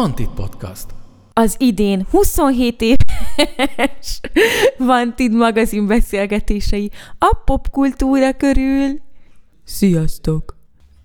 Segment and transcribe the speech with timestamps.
[0.00, 0.94] Vantit Podcast.
[1.32, 4.20] Az idén 27 éves
[4.78, 9.00] Vantid magazin beszélgetései a popkultúra körül.
[9.64, 10.56] Sziasztok!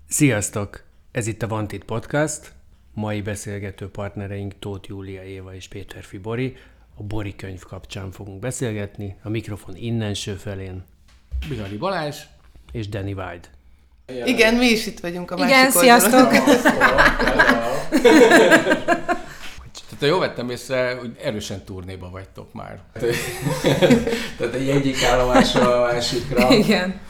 [0.08, 0.84] Sziasztok!
[1.10, 2.52] Ez itt a Vantit Podcast.
[2.94, 6.56] Mai beszélgető partnereink Tóth Júlia Éva és Péter Fibori.
[6.94, 9.16] A Bori könyv kapcsán fogunk beszélgetni.
[9.22, 10.84] A mikrofon innenső felén.
[11.48, 12.16] Bihari Balázs.
[12.72, 13.55] És Danny White.
[14.06, 16.30] Igen, mi is itt vagyunk a Igen, másik sziasztok!
[19.98, 22.80] Tehát ha jól vettem észre, hogy erősen turnéba vagytok már.
[24.38, 26.54] Tehát egy egyik állomásról a másikra.
[26.54, 27.00] Igen.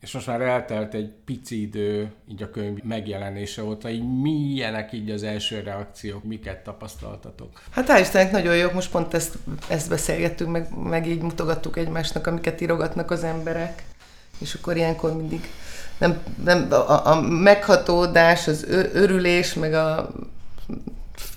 [0.00, 5.10] És most már eltelt egy pici idő, így a könyv megjelenése óta, így milyenek így
[5.10, 7.62] az első reakciók, miket tapasztaltatok?
[7.70, 9.34] Hát hál' Istennek nagyon jók, most pont ezt,
[9.68, 13.82] ezt beszélgettünk, meg, meg így mutogattuk egymásnak, amiket írogatnak az emberek.
[14.38, 15.50] És akkor ilyenkor mindig
[16.00, 20.10] nem, nem, a, a meghatódás, az örülés, meg a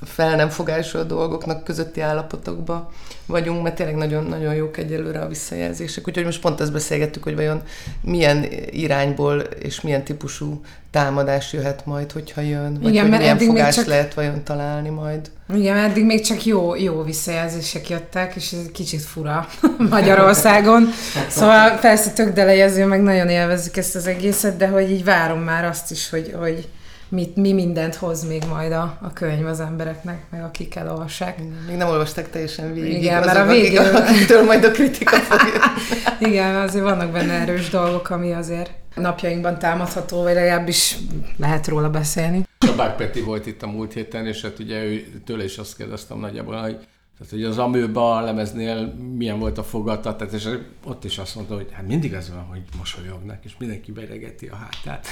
[0.05, 2.91] fel nem fogásol dolgoknak közötti állapotokba
[3.25, 6.07] vagyunk, mert tényleg nagyon-nagyon jók egyelőre a visszajelzések.
[6.07, 7.61] Úgyhogy most pont ezt beszélgettük, hogy vajon
[8.01, 10.61] milyen irányból és milyen típusú
[10.93, 14.89] támadás jöhet majd, hogyha jön, vagy Igen, hogy mert milyen fogás csak- lehet vajon találni
[14.89, 15.31] majd.
[15.55, 19.47] Igen, mert eddig még csak jó, jó visszajelzések jöttek, és ez egy kicsit fura
[19.89, 20.89] Magyarországon.
[21.29, 25.65] Szóval persze tök delejező, meg nagyon élvezzük ezt az egészet, de hogy így várom már
[25.65, 26.67] azt is, hogy, hogy
[27.09, 31.37] mit, mi mindent hoz még majd a, a könyv az embereknek, meg akik elolvassák.
[31.67, 33.01] Még nem olvasták teljesen végig.
[33.03, 35.39] Igen, azok, mert a végén- Akik, akiktől majd a kritika fog.
[36.29, 40.97] Igen, azért vannak benne erős dolgok, ami azért napjainkban támadható, vagy legalábbis
[41.37, 42.47] lehet róla beszélni.
[42.57, 46.19] Csabák Peti volt itt a múlt héten, és hát ugye ő, tőle is azt kérdeztem
[46.19, 46.77] nagyjából, hogy
[47.17, 50.49] tehát, hogy az Amőba a lemeznél milyen volt a fogadtatás, és
[50.85, 54.55] ott is azt mondta, hogy hát mindig az van, hogy mosolyognak, és mindenki beregeti a
[54.55, 55.07] hátát.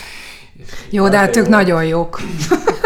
[0.53, 2.19] És Jó, de hát ők nagyon jók.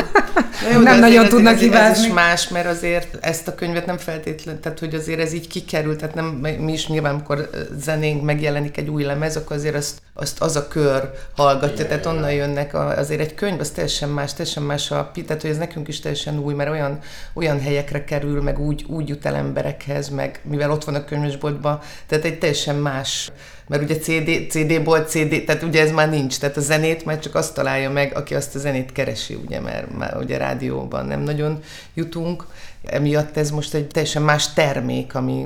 [0.61, 2.07] Na jó, Nem azért nagyon ez, tudnak ez, ez hibázni.
[2.07, 5.97] is más, mert azért ezt a könyvet nem feltétlenül, tehát hogy azért ez így kikerült,
[5.99, 6.25] tehát nem,
[6.59, 10.67] mi is nyilván, amikor zenénk megjelenik egy új lemez, akkor azért azt, azt az a
[10.67, 14.91] kör hallgatja, Igen, tehát onnan jönnek, a, azért egy könyv, az teljesen más, teljesen más
[14.91, 16.99] a, tehát hogy ez nekünk is teljesen új, mert olyan,
[17.33, 21.79] olyan helyekre kerül, meg úgy, úgy jut el emberekhez, meg mivel ott van a könyvesboltban,
[22.07, 23.31] tehát egy teljesen más
[23.67, 27.35] mert ugye CD, CD-ból CD, tehát ugye ez már nincs, tehát a zenét már csak
[27.35, 31.59] azt találja meg, aki azt a zenét keresi, ugye, mert már ugye rádióban nem nagyon
[31.93, 32.45] jutunk,
[32.85, 35.45] emiatt ez most egy teljesen más termék, ami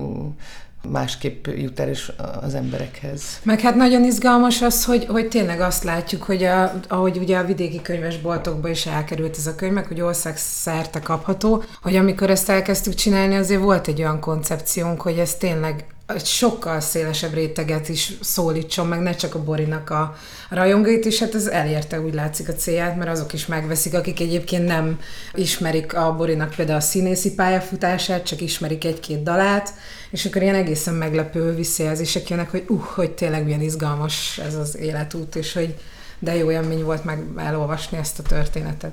[0.87, 3.21] másképp jut el is az emberekhez.
[3.43, 7.43] Meg hát nagyon izgalmas az, hogy, hogy tényleg azt látjuk, hogy a, ahogy ugye a
[7.43, 12.49] vidéki könyvesboltokba is elkerült ez a könyv, meg hogy ország szerte kapható, hogy amikor ezt
[12.49, 15.85] elkezdtük csinálni, azért volt egy olyan koncepciónk, hogy ez tényleg
[16.17, 20.15] sokkal szélesebb réteget is szólítson meg, ne csak a Borinak a
[20.49, 24.65] rajongóit, és hát ez elérte úgy látszik a célját, mert azok is megveszik, akik egyébként
[24.65, 24.99] nem
[25.33, 29.73] ismerik a Borinak például a színészi pályafutását, csak ismerik egy-két dalát,
[30.11, 34.77] és akkor ilyen egészen meglepő visszajelzések jönnek, hogy uh, hogy tényleg milyen izgalmas ez az
[34.77, 35.75] életút, és hogy
[36.19, 38.91] de jó élmény volt meg elolvasni ezt a történetet.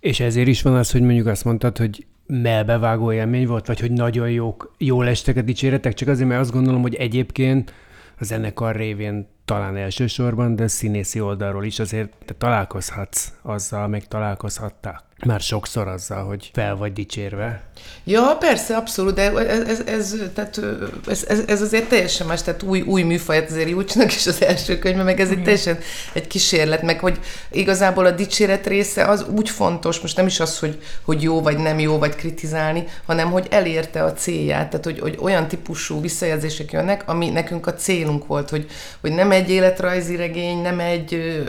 [0.00, 3.92] És ezért is van az, hogy mondjuk azt mondtad, hogy melbevágó élmény volt, vagy hogy
[3.92, 7.72] nagyon jók, jól estek a dicséretek, csak azért, mert azt gondolom, hogy egyébként
[8.18, 15.07] a zenekar révén talán elsősorban, de színészi oldalról is azért te találkozhatsz azzal, meg találkozhattál
[15.26, 17.62] már sokszor azzal, hogy fel vagy dicsérve.
[18.04, 20.60] Ja, persze, abszolút, de ez, ez, ez, tehát,
[21.06, 24.78] ez, ez, ez azért teljesen más, tehát új, új műfajt azért Júcsnak is az első
[24.78, 25.78] könyve, meg ez egy teljesen
[26.12, 27.18] egy kísérlet, meg hogy
[27.50, 31.58] igazából a dicséret része az úgy fontos, most nem is az, hogy, hogy jó vagy
[31.58, 36.72] nem jó, vagy kritizálni, hanem hogy elérte a célját, tehát hogy, hogy olyan típusú visszajelzések
[36.72, 38.66] jönnek, ami nekünk a célunk volt, hogy,
[39.00, 41.42] hogy nem egy életrajzi regény, nem egy ö,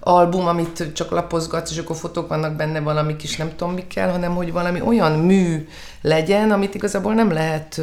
[0.00, 4.34] album, amit csak lapozgatsz, és akkor fotók vannak benne valami kis nem tudom mikkel, hanem
[4.34, 5.68] hogy valami olyan mű
[6.04, 7.80] legyen, amit igazából nem lehet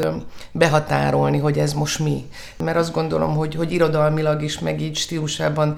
[0.52, 2.30] behatárolni, hogy ez most mi.
[2.58, 5.76] Mert azt gondolom, hogy, hogy irodalmilag is, meg így stílusában,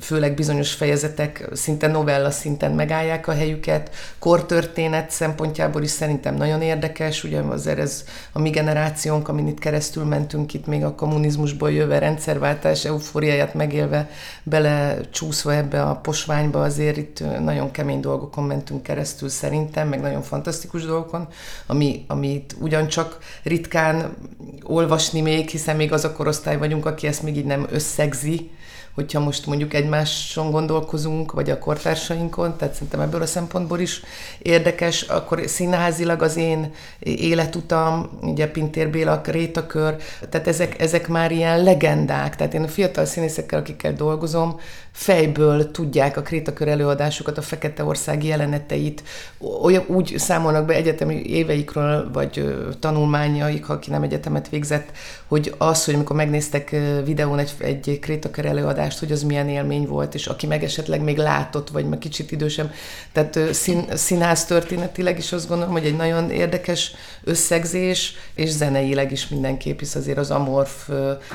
[0.00, 3.90] főleg bizonyos fejezetek szinte novella szinten megállják a helyüket.
[4.18, 10.04] Kortörténet szempontjából is szerintem nagyon érdekes, ugye azért ez a mi generációnk, amin itt keresztül
[10.04, 14.10] mentünk itt még a kommunizmusból jöve rendszerváltás eufóriáját megélve,
[14.42, 20.22] bele csúszva ebbe a posványba, azért itt nagyon kemény dolgokon mentünk keresztül szerintem, meg nagyon
[20.22, 21.28] fantasztikus dolgokon,
[21.66, 24.16] ami, amit ugyancsak ritkán
[24.62, 28.50] olvasni még, hiszen még az a korosztály vagyunk, aki ezt még így nem összegzi,
[28.94, 34.02] hogyha most mondjuk egymáson gondolkozunk, vagy a kortársainkon, tehát szerintem ebből a szempontból is
[34.38, 39.96] érdekes, akkor színházilag az én életutam, ugye Pintér Béla, Rétakör,
[40.28, 44.60] tehát ezek, ezek már ilyen legendák, tehát én a fiatal színészekkel, akikkel dolgozom,
[44.92, 49.02] fejből tudják a Krétakör előadásokat, a Fekete Ország jeleneteit,
[49.62, 54.88] olyan, úgy számolnak be egyetemi éveikről, vagy tanulmányaik, ha aki nem egyetemet végzett,
[55.26, 60.14] hogy az, hogy amikor megnéztek videón egy, egy Krétakör előadást, hogy az milyen élmény volt,
[60.14, 62.70] és aki meg esetleg még látott, vagy meg kicsit idősem,
[63.12, 66.92] tehát szín, színház történetileg is azt gondolom, hogy egy nagyon érdekes
[67.24, 70.88] összegzés, és zeneileg is mindenképp, hisz azért az amorf,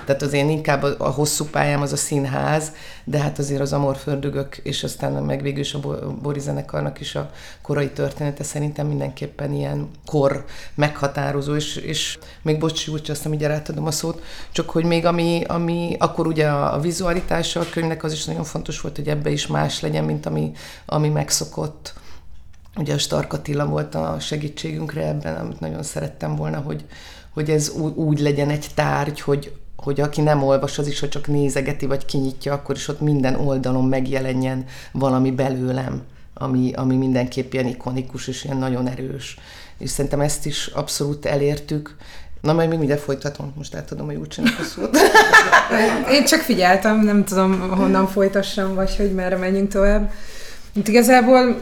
[0.05, 2.71] tehát az én inkább a, a hosszú pályám az a színház,
[3.03, 5.79] de hát azért az amorfördögök, és aztán meg végül is a
[6.21, 7.29] Bori zenekarnak is a
[7.61, 10.45] korai története szerintem mindenképpen ilyen kor
[10.75, 14.21] meghatározó, és, és még bocs, úgy azt így átadom a szót,
[14.51, 16.79] csak hogy még ami, ami akkor ugye a, a
[17.35, 20.51] vizualitása a könyvnek az is nagyon fontos volt, hogy ebbe is más legyen, mint ami,
[20.85, 21.93] ami megszokott.
[22.75, 26.85] Ugye a Stark Attila volt a segítségünkre ebben, amit nagyon szerettem volna, hogy,
[27.33, 31.09] hogy ez úgy, úgy legyen egy tárgy, hogy hogy aki nem olvas, az is, hogy
[31.09, 36.01] csak nézegeti vagy kinyitja, akkor is ott minden oldalon megjelenjen valami belőlem,
[36.33, 39.37] ami, ami mindenképp ilyen ikonikus és ilyen nagyon erős.
[39.77, 41.95] És szerintem ezt is abszolút elértük.
[42.45, 44.97] Na, majd még mindjárt folytatom, most átadom a Júcsinak a szót.
[46.15, 50.11] Én csak figyeltem, nem tudom, honnan folytassam, vagy hogy merre menjünk tovább.
[50.73, 51.57] Itt igazából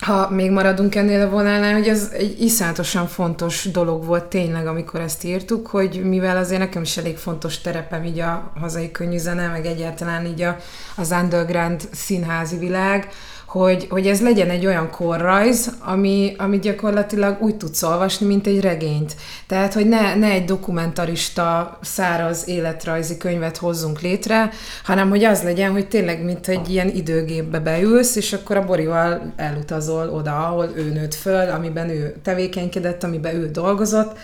[0.00, 5.00] ha még maradunk ennél a vonalnál, hogy ez egy iszonyatosan fontos dolog volt tényleg, amikor
[5.00, 9.66] ezt írtuk, hogy mivel azért nekem is elég fontos terepem így a hazai könnyűzene, meg
[9.66, 10.56] egyáltalán így a,
[10.96, 13.08] az underground színházi világ,
[13.54, 18.60] hogy, hogy ez legyen egy olyan korrajz, ami, ami gyakorlatilag úgy tudsz olvasni, mint egy
[18.60, 19.14] regényt.
[19.46, 24.50] Tehát, hogy ne, ne egy dokumentarista, száraz életrajzi könyvet hozzunk létre,
[24.84, 29.32] hanem hogy az legyen, hogy tényleg, mint egy ilyen időgépbe beülsz, és akkor a Borival
[29.36, 34.18] elutazol oda, ahol ő nőtt föl, amiben ő tevékenykedett, amiben ő dolgozott,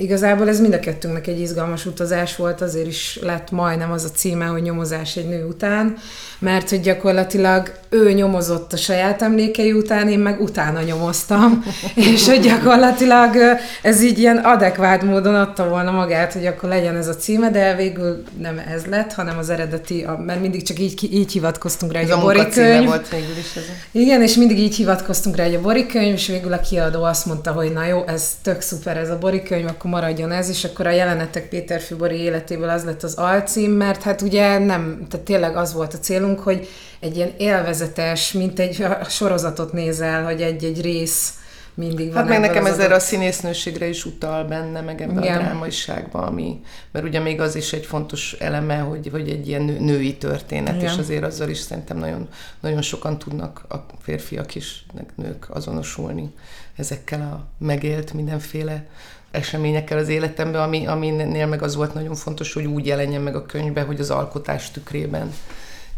[0.00, 4.08] Igazából ez mind a kettőnknek egy izgalmas utazás volt, azért is lett majdnem az a
[4.08, 5.96] címe, hogy nyomozás egy nő után,
[6.38, 11.64] mert hogy gyakorlatilag ő nyomozott a saját emlékei után, én meg utána nyomoztam,
[12.12, 13.36] és hogy gyakorlatilag
[13.82, 17.74] ez így ilyen adekvát módon adta volna magát, hogy akkor legyen ez a címe, de
[17.74, 22.10] végül nem ez lett, hanem az eredeti, mert mindig csak így, így hivatkoztunk rá, hogy
[22.10, 22.86] a, a könyv.
[22.86, 23.62] volt végül is ez.
[23.90, 27.52] Igen, és mindig így hivatkoztunk rá, hogy a borikönyv, és végül a kiadó azt mondta,
[27.52, 30.90] hogy na jó, ez tök szuper ez a borikönyv, akkor maradjon ez, és akkor a
[30.90, 35.72] jelenetek Péter Fibori életéből az lett az alcím, mert hát ugye nem, tehát tényleg az
[35.72, 36.68] volt a célunk, hogy
[37.00, 41.34] egy ilyen élvezetes, mint egy sorozatot nézel, hogy egy-egy rész
[41.74, 42.16] mindig van.
[42.16, 45.38] Hát meg nekem ezzel a színésznőségre is utal benne, meg ebben Igen.
[45.38, 46.60] a drámaiságban, ami,
[46.92, 50.90] mert ugye még az is egy fontos eleme, hogy, hogy egy ilyen női történet, Igen.
[50.92, 52.28] és azért azzal is szerintem nagyon,
[52.60, 56.32] nagyon sokan tudnak a férfiak is, meg nők azonosulni
[56.76, 58.86] ezekkel a megélt mindenféle
[59.30, 63.46] eseményekkel az életemben, ami, aminél meg az volt nagyon fontos, hogy úgy jelenjen meg a
[63.46, 65.32] könyvbe, hogy az alkotás tükrében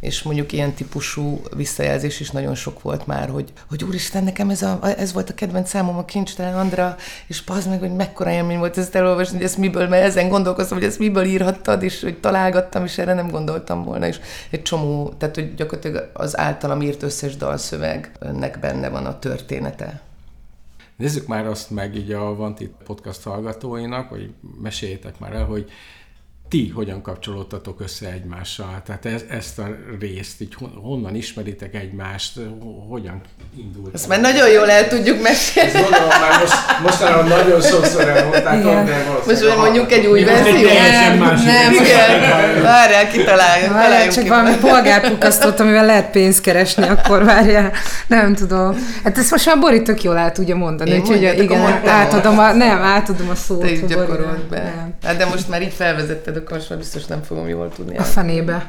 [0.03, 4.63] és mondjuk ilyen típusú visszajelzés is nagyon sok volt már, hogy, hogy úristen, nekem ez,
[4.63, 6.97] a, ez volt a kedvenc számom, a kincstelen Andra,
[7.27, 10.79] és pazd meg, hogy mekkora élmény volt ezt elolvasni, hogy ezt miből, mert ezen gondolkoztam,
[10.79, 14.21] hogy ezt miből írhattad, és hogy találgattam, és erre nem gondoltam volna, és
[14.51, 20.01] egy csomó, tehát hogy gyakorlatilag az általam írt összes dalszövegnek benne van a története.
[21.03, 24.31] Nézzük már azt meg így a Vanti podcast hallgatóinak, hogy
[24.63, 25.71] meséljétek már el, hogy
[26.53, 28.83] ti hogyan kapcsolódtatok össze egymással?
[28.87, 29.69] Tehát ez, ezt a
[30.01, 32.39] részt, így honnan ismeritek egymást,
[32.89, 33.21] hogyan
[33.59, 33.95] indult?
[33.95, 35.71] Ezt már nagyon jól el tudjuk mesélni.
[35.71, 40.69] Ezt gondolom, már most, mostanában nagyon sokszor elmondták, de Most hogy mondjuk egy új verzió.
[40.69, 42.63] Nem, nem, igen.
[42.63, 43.73] Várjál, kitaláljuk.
[43.73, 47.73] Várjál, csak valami polgárpukasztót, amivel lehet pénzt keresni, akkor várjál.
[48.07, 48.77] Nem tudom.
[49.05, 50.99] Hát ezt most már Bori tök jól el tudja mondani.
[50.99, 53.61] Úgyhogy igen, átadom a, nem, átadom a szót.
[53.61, 54.93] Te így gyakorold be.
[55.03, 57.97] Hát de most már így felvezetted akkor most már biztos nem fogom jól tudni.
[57.97, 58.69] A fenébe.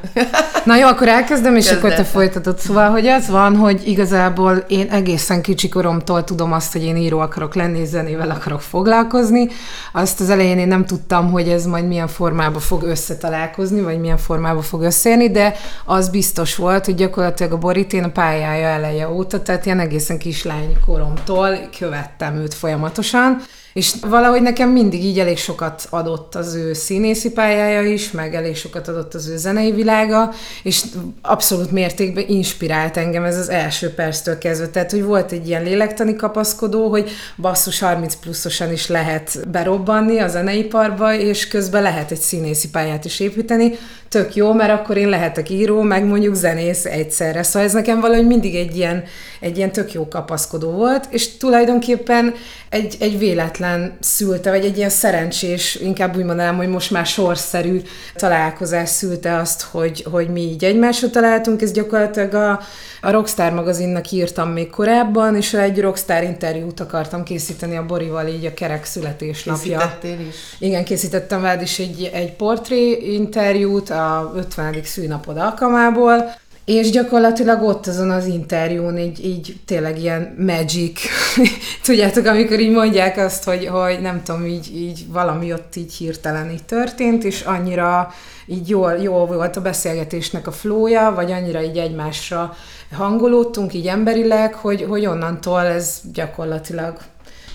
[0.66, 1.84] Na jó, akkor elkezdem, és Kezdett.
[1.84, 2.60] akkor te folytatod.
[2.60, 7.20] Szóval, hogy az van, hogy igazából én egészen kicsi koromtól tudom azt, hogy én író
[7.20, 9.48] akarok lenni, zenével akarok foglalkozni.
[9.94, 14.18] Azt az elején én nem tudtam, hogy ez majd milyen formába fog összetalálkozni, vagy milyen
[14.18, 19.10] formába fog összejönni, de az biztos volt, hogy gyakorlatilag a Borit én a pályája eleje
[19.10, 23.42] óta, tehát ilyen egészen kislányi koromtól követtem őt folyamatosan,
[23.74, 28.56] és valahogy nekem mindig így elég sokat adott az ő színészi pályája is, meg elég
[28.56, 30.84] sokat adott az ő zenei világa, és
[31.22, 34.68] abszolút mértékben inspirált engem ez az első perctől kezdve.
[34.68, 40.28] Tehát, hogy volt egy ilyen lélektani kapaszkodó, hogy basszus 30 pluszosan is lehet berobbanni a
[40.28, 43.78] zeneiparba, és közben lehet egy színészi pályát is építeni,
[44.14, 47.44] tök jó, mert akkor én lehetek író, meg mondjuk zenész egyszerre.
[47.44, 49.04] Szóval ez nekem valahogy mindig egy ilyen,
[49.40, 52.34] egy ilyen tök jó kapaszkodó volt, és tulajdonképpen
[52.70, 57.82] egy, egy véletlen szülte, vagy egy ilyen szerencsés, inkább úgy mondanám, hogy most már sorszerű
[58.16, 61.62] találkozás szülte azt, hogy, hogy mi így egymásra találtunk.
[61.62, 62.60] Ez gyakorlatilag a,
[63.06, 68.46] a Rockstar magazinnak írtam még korábban, és egy Rockstar interjút akartam készíteni a Borival így
[68.46, 69.78] a kerek születésnapja.
[69.78, 70.36] Készítettél is?
[70.60, 74.76] Igen, készítettem veled is egy, egy portré interjút a 50.
[74.84, 81.00] szűnapod alkalmából, és gyakorlatilag ott azon az interjún így, így tényleg ilyen magic,
[81.86, 86.52] tudjátok, amikor így mondják azt, hogy, hogy nem tudom, így, így valami ott így hirtelen
[86.52, 88.14] így történt, és annyira
[88.46, 92.56] így jól, jól volt a beszélgetésnek a flója, vagy annyira így egymásra
[92.94, 96.98] hangolódtunk így emberileg, hogy, hogy onnantól ez gyakorlatilag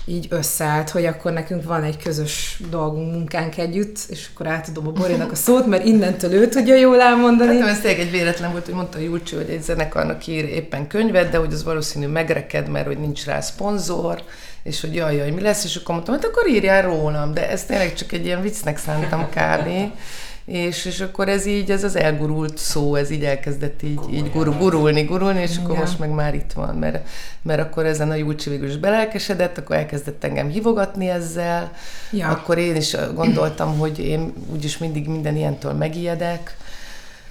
[0.09, 4.91] így összeállt, hogy akkor nekünk van egy közös dolgunk, munkánk együtt, és akkor átadom a
[4.91, 7.59] Borinak a szót, mert innentől ő tudja jól elmondani.
[7.59, 10.87] Hát ez tényleg egy véletlen volt, hogy mondta a Júlcsi, hogy egy zenekarnak ír éppen
[10.87, 14.23] könyvet, de hogy az valószínű megreked, mert hogy nincs rá szponzor,
[14.63, 17.65] és hogy jaj, jaj, mi lesz, és akkor mondtam, hát akkor írjál rólam, de ez
[17.65, 19.91] tényleg csak egy ilyen viccnek szántam kb
[20.49, 24.51] és, és akkor ez így, ez az elgurult szó, ez így elkezdett így, így guru,
[24.51, 27.07] gurulni, gurulni, és akkor most meg már itt van, mert,
[27.41, 31.71] mert akkor ezen a Júlcsi végül is belelkesedett, akkor elkezdett engem hívogatni ezzel,
[32.11, 32.27] ja.
[32.27, 36.57] akkor én is gondoltam, hogy én úgyis mindig minden ilyentől megijedek,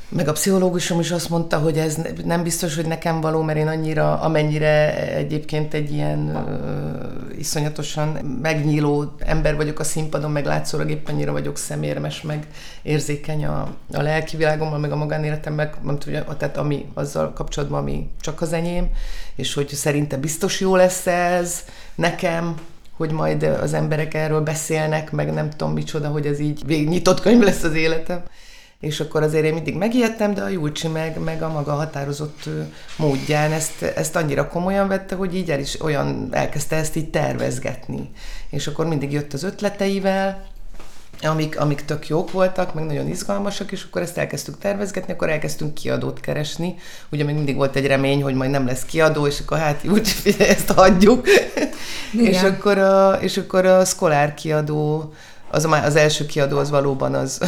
[0.08, 3.66] meg a pszichológusom is azt mondta, hogy ez nem biztos, hogy nekem való, mert én
[3.66, 8.08] annyira, amennyire egyébként egy ilyen uh, iszonyatosan
[8.42, 12.46] megnyíló ember vagyok a színpadon, meg látszólag épp annyira vagyok szemérmes, meg
[12.82, 13.60] érzékeny a,
[13.92, 18.40] a lelki világommal, meg a magánéletem, meg nem tudom, tehát ami azzal kapcsolatban, ami csak
[18.40, 18.90] az enyém,
[19.34, 22.54] és hogy szerinte biztos jó lesz ez nekem,
[22.96, 27.20] hogy majd az emberek erről beszélnek, meg nem tudom micsoda, hogy ez így végig nyitott
[27.20, 28.22] könyv lesz az életem
[28.80, 32.48] és akkor azért én mindig megijedtem, de a Júlcsi meg, meg a maga határozott
[32.96, 38.10] módján ezt, ezt annyira komolyan vette, hogy így el is olyan elkezdte ezt így tervezgetni.
[38.50, 40.46] És akkor mindig jött az ötleteivel,
[41.22, 45.74] amik, amik tök jók voltak, meg nagyon izgalmasak, és akkor ezt elkezdtük tervezgetni, akkor elkezdtünk
[45.74, 46.74] kiadót keresni.
[47.12, 50.08] Ugye még mindig volt egy remény, hogy majd nem lesz kiadó, és akkor hát úgy
[50.08, 51.26] figyelj, ezt hagyjuk.
[52.12, 55.12] és, akkor a, és akkor a Szkolár kiadó,
[55.50, 57.40] az, az első kiadó az valóban az,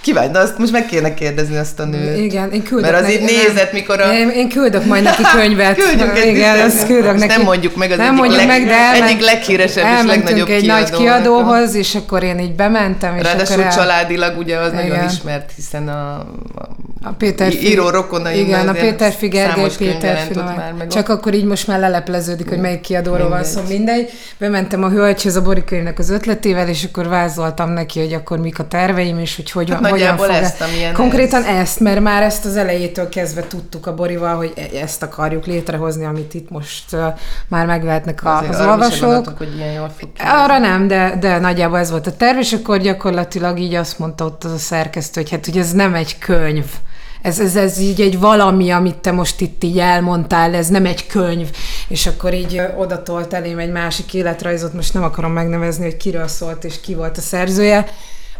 [0.00, 2.18] Kíváncsi, de azt most meg kéne kérdezni azt a nőt.
[2.18, 4.12] Igen, én küldök Mert az így nézett, mikor a...
[4.12, 5.76] Én, én küldök majd neki könyvet.
[5.84, 7.26] Küldjük egy Igen, azt küldök neki.
[7.26, 10.48] Nem mondjuk meg, az nem egyik, mondjuk leg, meg, de elment, egyik leghíresebb és legnagyobb
[10.48, 10.80] egy kiadó.
[10.80, 13.16] nagy kiadóhoz, és akkor én így bementem.
[13.16, 13.72] És Ráadásul akkor el...
[13.72, 14.88] családilag ugye az igen.
[14.88, 16.18] nagyon ismert, hiszen a,
[16.54, 16.68] a,
[17.02, 18.40] a Péter író rokonai.
[18.40, 20.28] Igen, a Péter Figergely, Péter
[20.78, 24.10] meg Csak akkor így most már lelepleződik, hogy melyik kiadóról van szó, mindegy.
[24.38, 28.68] Bementem a hölgyhöz a Borikönyvnek az ötletével, és akkor vázoltam neki, hogy akkor mik a
[28.68, 31.56] terveim, és hogy hogyan, hát hogyan fog ezt, amilyen Konkrétan ez.
[31.56, 36.04] ezt, mert már ezt az elejétől kezdve tudtuk a Borival, hogy e- ezt akarjuk létrehozni,
[36.04, 37.06] amit itt most uh,
[37.48, 39.32] már megvehetnek a, az olvasók.
[39.38, 43.58] hogy ilyen jól Arra nem, de, de nagyjából ez volt a terv, és akkor gyakorlatilag
[43.58, 46.64] így azt mondta ott az a szerkesztő, hogy hát hogy ez nem egy könyv,
[47.22, 51.06] ez, ez, ez így egy valami, amit te most itt így elmondtál, ez nem egy
[51.06, 51.50] könyv,
[51.88, 56.64] és akkor így odatolt elém egy másik életrajzot, most nem akarom megnevezni, hogy kiről szólt
[56.64, 57.86] és ki volt a szerzője,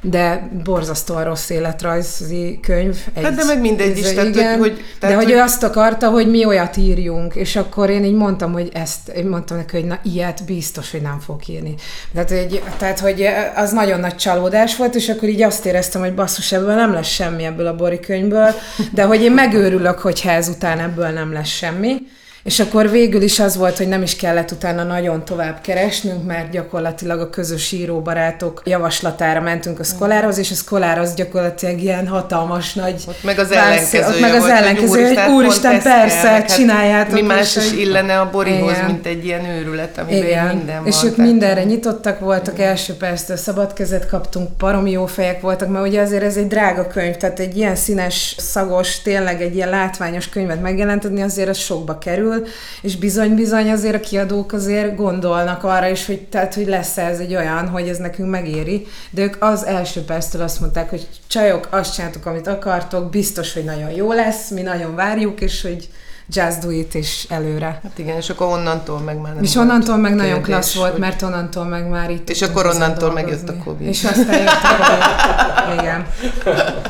[0.00, 2.96] de borzasztóan rossz életrajzi könyv.
[3.14, 5.38] Egy, hát de meg mindegy is, tehát, igen, hogy, hogy, tehát, de hogy, hogy ő
[5.38, 9.56] azt akarta, hogy mi olyat írjunk, és akkor én így mondtam, hogy ezt, én mondtam
[9.56, 11.74] neki, hogy na ilyet biztos, hogy nem fog írni.
[12.14, 16.14] Tehát, hogy, tehát, hogy az nagyon nagy csalódás volt, és akkor így azt éreztem, hogy
[16.14, 18.54] basszus, ebből nem lesz semmi ebből a Bori könyvből,
[18.92, 21.96] de hogy én megőrülök, hogyha ezután ebből nem lesz semmi.
[22.42, 26.50] És akkor végül is az volt, hogy nem is kellett utána nagyon tovább keresnünk, mert
[26.50, 32.74] gyakorlatilag a közös íróbarátok javaslatára mentünk a szkolához, és a szkolár az gyakorlatilag ilyen hatalmas
[32.74, 33.04] nagy...
[33.08, 37.12] Ott meg az ellenkezője ott meg az volt, ellenkezője, hogy, úristen, persze, kell, hát csináljátok.
[37.12, 38.84] Mi más is illene a Borihoz, igen.
[38.84, 40.46] mint egy ilyen őrület, amiben igen.
[40.46, 42.68] minden És ők mindenre nyitottak voltak, igen.
[42.68, 46.86] első perctől szabad kezet kaptunk, paromi jó fejek voltak, mert ugye azért ez egy drága
[46.86, 51.98] könyv, tehát egy ilyen színes, szagos, tényleg egy ilyen látványos könyvet megjelentetni, azért az sokba
[51.98, 52.46] kerül, kerül,
[52.82, 57.34] és bizony-bizony azért a kiadók azért gondolnak arra is, hogy, tehát, hogy lesz ez egy
[57.34, 61.94] olyan, hogy ez nekünk megéri, de ők az első perctől azt mondták, hogy csajok, azt
[61.94, 65.88] csináltok, amit akartok, biztos, hogy nagyon jó lesz, mi nagyon várjuk, és hogy
[66.32, 67.80] just do it, és előre.
[67.82, 70.90] Hát igen, és akkor onnantól meg már nem És onnantól meg kérdés, nagyon klassz volt,
[70.90, 71.00] hogy...
[71.00, 73.86] mert onnantól meg már itt És akkor onnantól megjött a Covid.
[73.86, 75.80] És aztán jött a Covid.
[75.80, 76.06] Igen.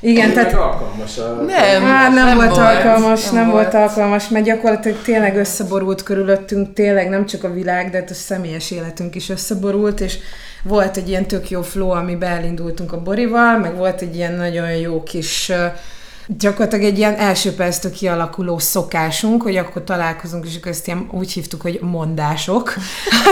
[0.00, 0.52] Igen, tehát...
[0.52, 1.42] alkalmas a...
[1.46, 3.72] Nem, hát nem, nem volt, volt alkalmas, nem, nem volt.
[3.72, 8.14] volt alkalmas, mert gyakorlatilag tényleg összeborult körülöttünk, tényleg nem csak a világ, de hát a
[8.14, 10.18] személyes életünk is összeborult, és
[10.62, 14.70] volt egy ilyen tök jó flow, amiben elindultunk a Borival, meg volt egy ilyen nagyon
[14.76, 15.52] jó kis
[16.26, 21.32] gyakorlatilag egy ilyen első perctől kialakuló szokásunk, hogy akkor találkozunk, és akkor ezt ilyen úgy
[21.32, 22.74] hívtuk, hogy mondások.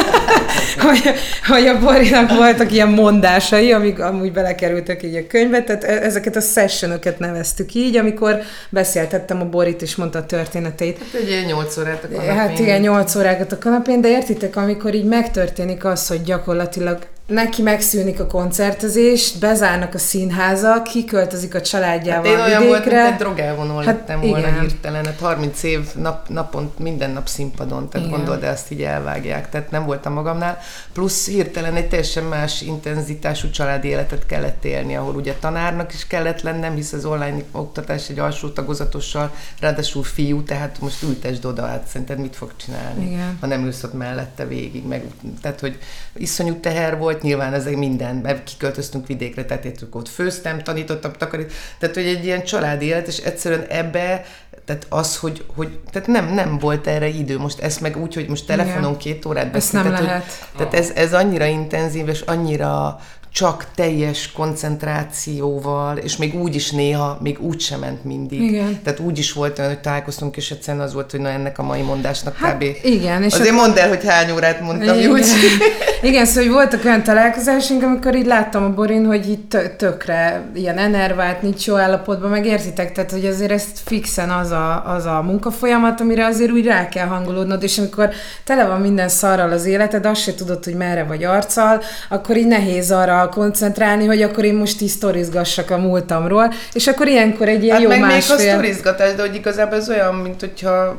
[0.86, 1.14] hogy,
[1.46, 6.36] hogy a Borinak voltak ilyen mondásai, amik amúgy belekerültek így a könyvbe, tehát e- ezeket
[6.36, 8.38] a sessionokat neveztük így, amikor
[8.70, 10.98] beszéltettem a Borit, és mondta a történeteit.
[10.98, 12.34] Hát egy ilyen 8 órát a kanapén.
[12.34, 17.62] Hát igen, 8 órákat a kanapén, de értitek, amikor így megtörténik az, hogy gyakorlatilag neki
[17.62, 23.02] megszűnik a koncertezés, bezárnak a színházak, kiköltözik a családjával Hát én olyan volt, vidékre.
[23.02, 24.60] mint egy drogávonól Hát lettem volna igen.
[24.60, 25.04] hirtelen.
[25.04, 28.18] Hát 30 év nap, napon, minden nap színpadon, tehát Igen.
[28.18, 30.58] gondold, de azt így elvágják, tehát nem voltam magamnál.
[30.92, 36.40] Plusz hirtelen egy teljesen más intenzitású családi életet kellett élni, ahol ugye tanárnak is kellett
[36.42, 41.86] lennem, hisz az online oktatás egy alsó tagozatossal, ráadásul fiú, tehát most ültesd oda, hát
[41.86, 43.36] szerinted mit fog csinálni, Igen.
[43.40, 44.86] ha nem ülsz ott mellette végig.
[44.86, 45.04] Meg,
[45.42, 45.78] tehát, hogy
[46.14, 51.52] iszonyú teher volt, nyilván ezek minden, mert kiköltöztünk vidékre, tehát értük ott főztem, tanítottam, takarít,
[51.78, 54.25] tehát hogy egy ilyen családi élet, és egyszerűen ebbe,
[54.64, 58.28] tehát az, hogy, hogy tehát nem, nem volt erre idő, most ezt meg úgy, hogy
[58.28, 58.97] most telefonon Igen.
[58.97, 60.25] két órát Ezt nem tehát, lehet.
[60.25, 63.00] Hogy, tehát ez, ez annyira intenzív, és annyira
[63.34, 68.40] csak teljes koncentrációval, és még úgy is néha, még úgy sem ment mindig.
[68.40, 68.80] Igen.
[68.84, 71.62] Tehát úgy is volt olyan, hogy találkoztunk, és egyszerűen az volt, hogy na ennek a
[71.62, 72.62] mai mondásnak Hát, kb.
[72.82, 75.10] igen, és Azért akkor- mondd el, hogy hány órát mondtam, Igen.
[75.10, 75.24] úgy.
[76.02, 80.42] Igen, szóval hogy voltak olyan találkozásunk, amikor így láttam a Borin, hogy itt tö- tökre
[80.54, 85.04] ilyen enervált, nincs jó állapotban, meg értitek, tehát hogy azért ezt fixen az a, az
[85.04, 88.10] a munkafolyamat, amire azért úgy rá kell hangolódnod, és amikor
[88.44, 92.46] tele van minden szarral az életed, azt se tudod, hogy merre vagy arccal, akkor így
[92.46, 97.62] nehéz arra koncentrálni, hogy akkor én most így sztorizgassak a múltamról, és akkor ilyenkor egy
[97.62, 98.38] ilyen Hát jó meg még a másfél...
[98.38, 100.96] sztorizgatás, de hogy igazából ez olyan, mint hogyha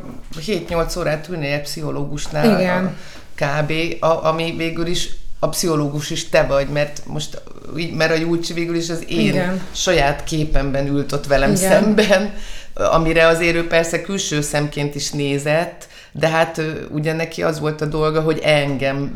[0.48, 2.60] 7-8 órát ülnél egy pszichológusnál.
[2.60, 2.96] Igen.
[3.36, 3.72] Kb.
[4.04, 7.42] A, ami végül is a pszichológus is te vagy, mert most,
[7.98, 9.62] mert a Júlcsi végül is az én Igen.
[9.72, 11.72] saját képemben ült ott velem Igen.
[11.72, 12.34] szemben,
[12.74, 15.88] amire azért ő persze külső szemként is nézett,
[16.20, 19.12] de hát ugye neki az volt a dolga, hogy engem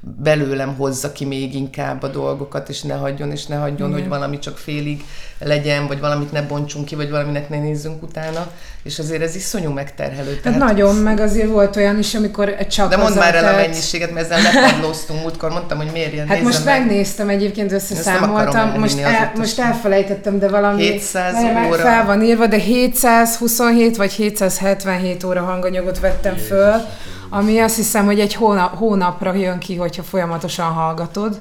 [0.00, 4.38] belőlem hozza ki még inkább a dolgokat, és ne hagyjon, és ne hagyjon, hogy valami
[4.38, 5.04] csak félig
[5.38, 8.46] legyen, vagy valamit ne bontsunk ki, vagy valaminek ne nézzünk utána,
[8.82, 10.40] és azért ez iszonyú megterhelő.
[10.44, 13.66] Hát nagyon, meg azért volt olyan is, amikor csak de mondd már el a telt-
[13.66, 16.78] mennyiséget, mert ezzel lepadlóztunk múltkor, mondtam, hogy miért ilyen Hát most meg.
[16.78, 20.82] megnéztem egyébként, összeszámoltam, most, el, most elfelejtettem, de valami...
[20.82, 21.82] 700 Várj, meg óra.
[21.82, 26.74] Fel van írva, de 727 vagy 777 óra hanganyagot vettem föl,
[27.30, 31.40] ami azt hiszem, hogy egy hónap, hónapra jön ki, hogyha folyamatosan hallgatod.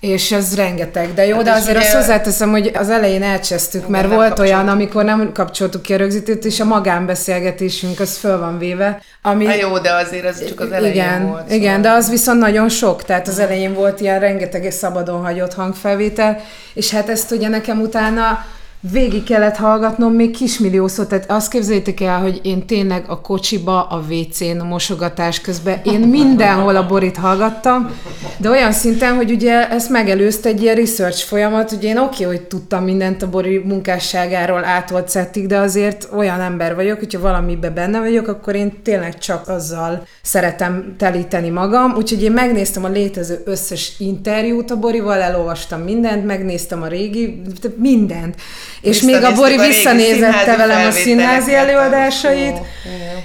[0.00, 1.14] És ez rengeteg.
[1.14, 4.68] De jó, Hát de azért azt hozzáteszem, hogy az elején elcsesztük, Igen, mert volt olyan,
[4.68, 9.02] amikor nem kapcsoltuk ki a rögzítőt, és a magánbeszélgetésünk az föl van véve.
[9.22, 11.50] Ami, Hát jó, de azért ez csak az elején igen, volt.
[11.52, 11.80] Igen, szóval.
[11.80, 16.40] de az viszont nagyon sok, tehát az elején volt ilyen rengeteg és szabadon hagyott hangfelvétel,
[16.74, 18.44] és hát ezt ugye nekem utána
[18.90, 24.04] végig kellett hallgatnom még kismilliószor, tehát azt képzeljétek el, hogy én tényleg a kocsiba, a
[24.10, 27.90] WC-n, a mosogatás közben, én mindenhol a borit hallgattam,
[28.36, 32.42] de olyan szinten, hogy ugye ezt megelőzte egy ilyen research folyamat, ugye én oké, hogy
[32.42, 37.98] tudtam mindent a Bori munkásságáról átolt szettig, de azért olyan ember vagyok, hogyha valamiben benne
[37.98, 43.94] vagyok, akkor én tényleg csak azzal szeretem telíteni magam, úgyhogy én megnéztem a létező összes
[43.98, 47.42] interjút a Borival, elolvastam mindent, megnéztem a régi,
[47.76, 48.34] mindent.
[48.80, 52.56] És még a Bori a visszanézette velem a színházi előadásait,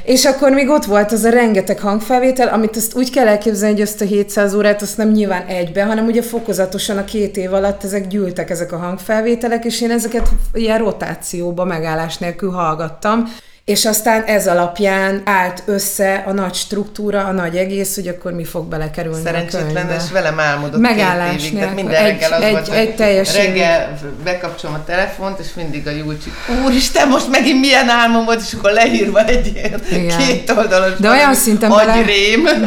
[0.04, 3.84] és akkor még ott volt az a rengeteg hangfelvétel, amit azt úgy kell elképzelni, hogy
[3.84, 7.84] azt a 700 órát azt nem nyilván egybe, hanem ugye fokozatosan a két év alatt
[7.84, 13.34] ezek gyűltek ezek a hangfelvételek, és én ezeket ilyen rotációba megállás nélkül hallgattam.
[13.72, 18.44] És aztán ez alapján állt össze a nagy struktúra, a nagy egész, hogy akkor mi
[18.44, 19.96] fog belekerülni a Szerencsétlen, könyvbe.
[19.96, 21.60] és velem álmodott Megállás két évig.
[21.60, 25.88] Tehát minden Egy- reggel az egy- volt, egy teljes reggel bekapcsolom a telefont, és mindig
[25.88, 26.32] a Júlcsi,
[26.66, 30.18] úristen, most megint milyen álmom volt, és akkor leírva egy ilyen Igen.
[30.18, 32.04] két oldalas De olyan szinten bele,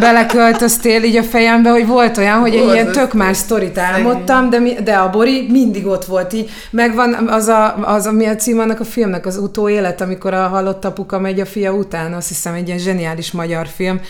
[0.01, 4.59] beleköltöztél így a fejembe, hogy volt olyan, hogy egy ilyen tök más sztorit álmodtam, de,
[4.59, 6.51] mi, de a Bori mindig ott volt így.
[6.71, 10.49] Megvan az a, az, a, mi a cím annak a filmnek, az utóélet, amikor a
[10.49, 14.01] halott apuka megy a fia után, azt hiszem egy ilyen zseniális magyar film.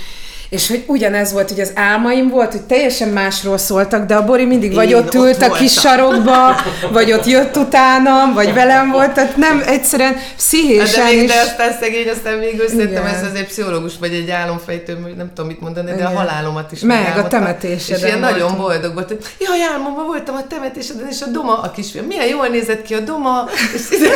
[0.55, 4.45] És hogy ugyanez volt, hogy az álmaim volt, hogy teljesen másról szóltak, de a Bori
[4.45, 5.97] mindig vagy Én ott ott ült a kis voltam.
[5.99, 6.57] sarokba,
[6.93, 11.31] vagy ott jött utánam, vagy velem volt, tehát nem egyszerűen Hát pszichésen de, még, is.
[11.31, 15.47] de aztán szegény, aztán végül szerintem ez azért pszichológus, vagy egy álomfejtő, vagy nem tudom
[15.51, 16.07] mit mondani, de Igen.
[16.07, 18.61] a halálomat is Meg, a temetéseden És ilyen nagyon voltunk.
[18.63, 22.47] boldog volt, hogy jaj, álmomban voltam a temetéseden, és a doma, a kisfiam, milyen jól
[22.47, 23.99] nézett ki a doma, és, és,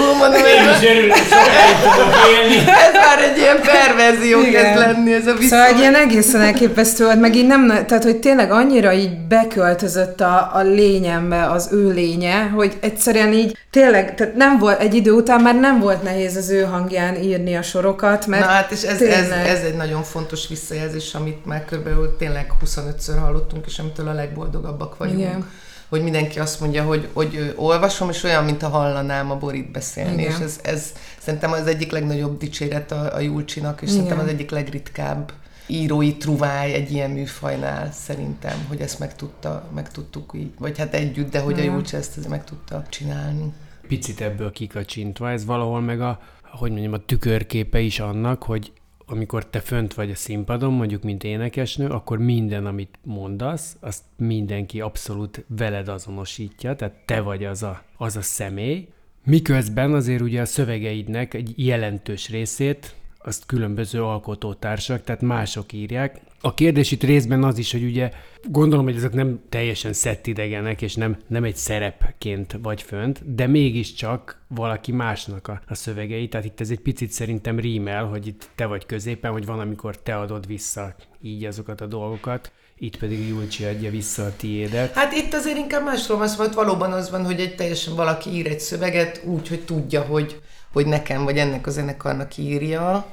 [0.00, 2.56] Ó, mondom, Én ez, is örülök, sokáig tudok élni.
[2.70, 5.58] ez már egy ilyen perverzió kezd lenni, ez ez a viszony.
[5.58, 10.20] Szóval egy ilyen egészen elképesztő volt, meg így nem, tehát hogy tényleg annyira így beköltözött
[10.20, 15.10] a, a lényembe az ő lénye, hogy egyszerűen így tényleg, tehát nem volt, egy idő
[15.10, 18.82] után már nem volt nehéz az ő hangján írni a sorokat, mert Na hát, és
[18.82, 19.18] ez, tényleg...
[19.18, 24.12] ez, ez egy nagyon fontos visszajelzés, amit már körülbelül tényleg 25-ször hallottunk, és amitől a
[24.12, 25.18] legboldogabbak vagyunk.
[25.18, 25.46] Igen
[25.88, 30.22] hogy mindenki azt mondja, hogy, hogy olvasom, és olyan, mint a hallanám a Borit beszélni,
[30.22, 30.32] Igen.
[30.32, 34.00] és ez, ez szerintem az egyik legnagyobb dicséret a, a Julcsinak, és Igen.
[34.02, 35.32] szerintem az egyik legritkább
[35.66, 40.94] írói truváj egy ilyen műfajnál szerintem, hogy ezt meg, tudta, meg tudtuk így, vagy hát
[40.94, 43.52] együtt, de hogy a Julcsi ezt meg tudta csinálni.
[43.88, 48.72] Picit ebből kikacsintva, ez valahol meg a, hogy mondjam, a tükörképe is annak, hogy
[49.06, 54.80] amikor te fönt vagy a színpadon, mondjuk mint énekesnő, akkor minden, amit mondasz, azt mindenki
[54.80, 58.88] abszolút veled azonosítja, tehát te vagy az a, az a személy,
[59.24, 66.20] miközben azért ugye a szövegeidnek egy jelentős részét azt különböző alkotótársak, tehát mások írják.
[66.46, 68.10] A kérdés itt részben az is, hogy ugye
[68.44, 74.40] gondolom, hogy ezek nem teljesen szettidegenek, és nem, nem egy szerepként vagy fönt, de mégiscsak
[74.48, 76.28] valaki másnak a, a szövegei.
[76.28, 79.98] Tehát itt ez egy picit szerintem rímel, hogy itt te vagy középen, hogy van, amikor
[79.98, 84.94] te adod vissza így azokat a dolgokat itt pedig Julcsi adja vissza a tiédet.
[84.94, 88.46] Hát itt azért inkább másról van szó, valóban az van, hogy egy teljesen valaki ír
[88.46, 90.40] egy szöveget úgy, hogy tudja, hogy,
[90.72, 93.06] hogy nekem vagy ennek a zenekarnak írja,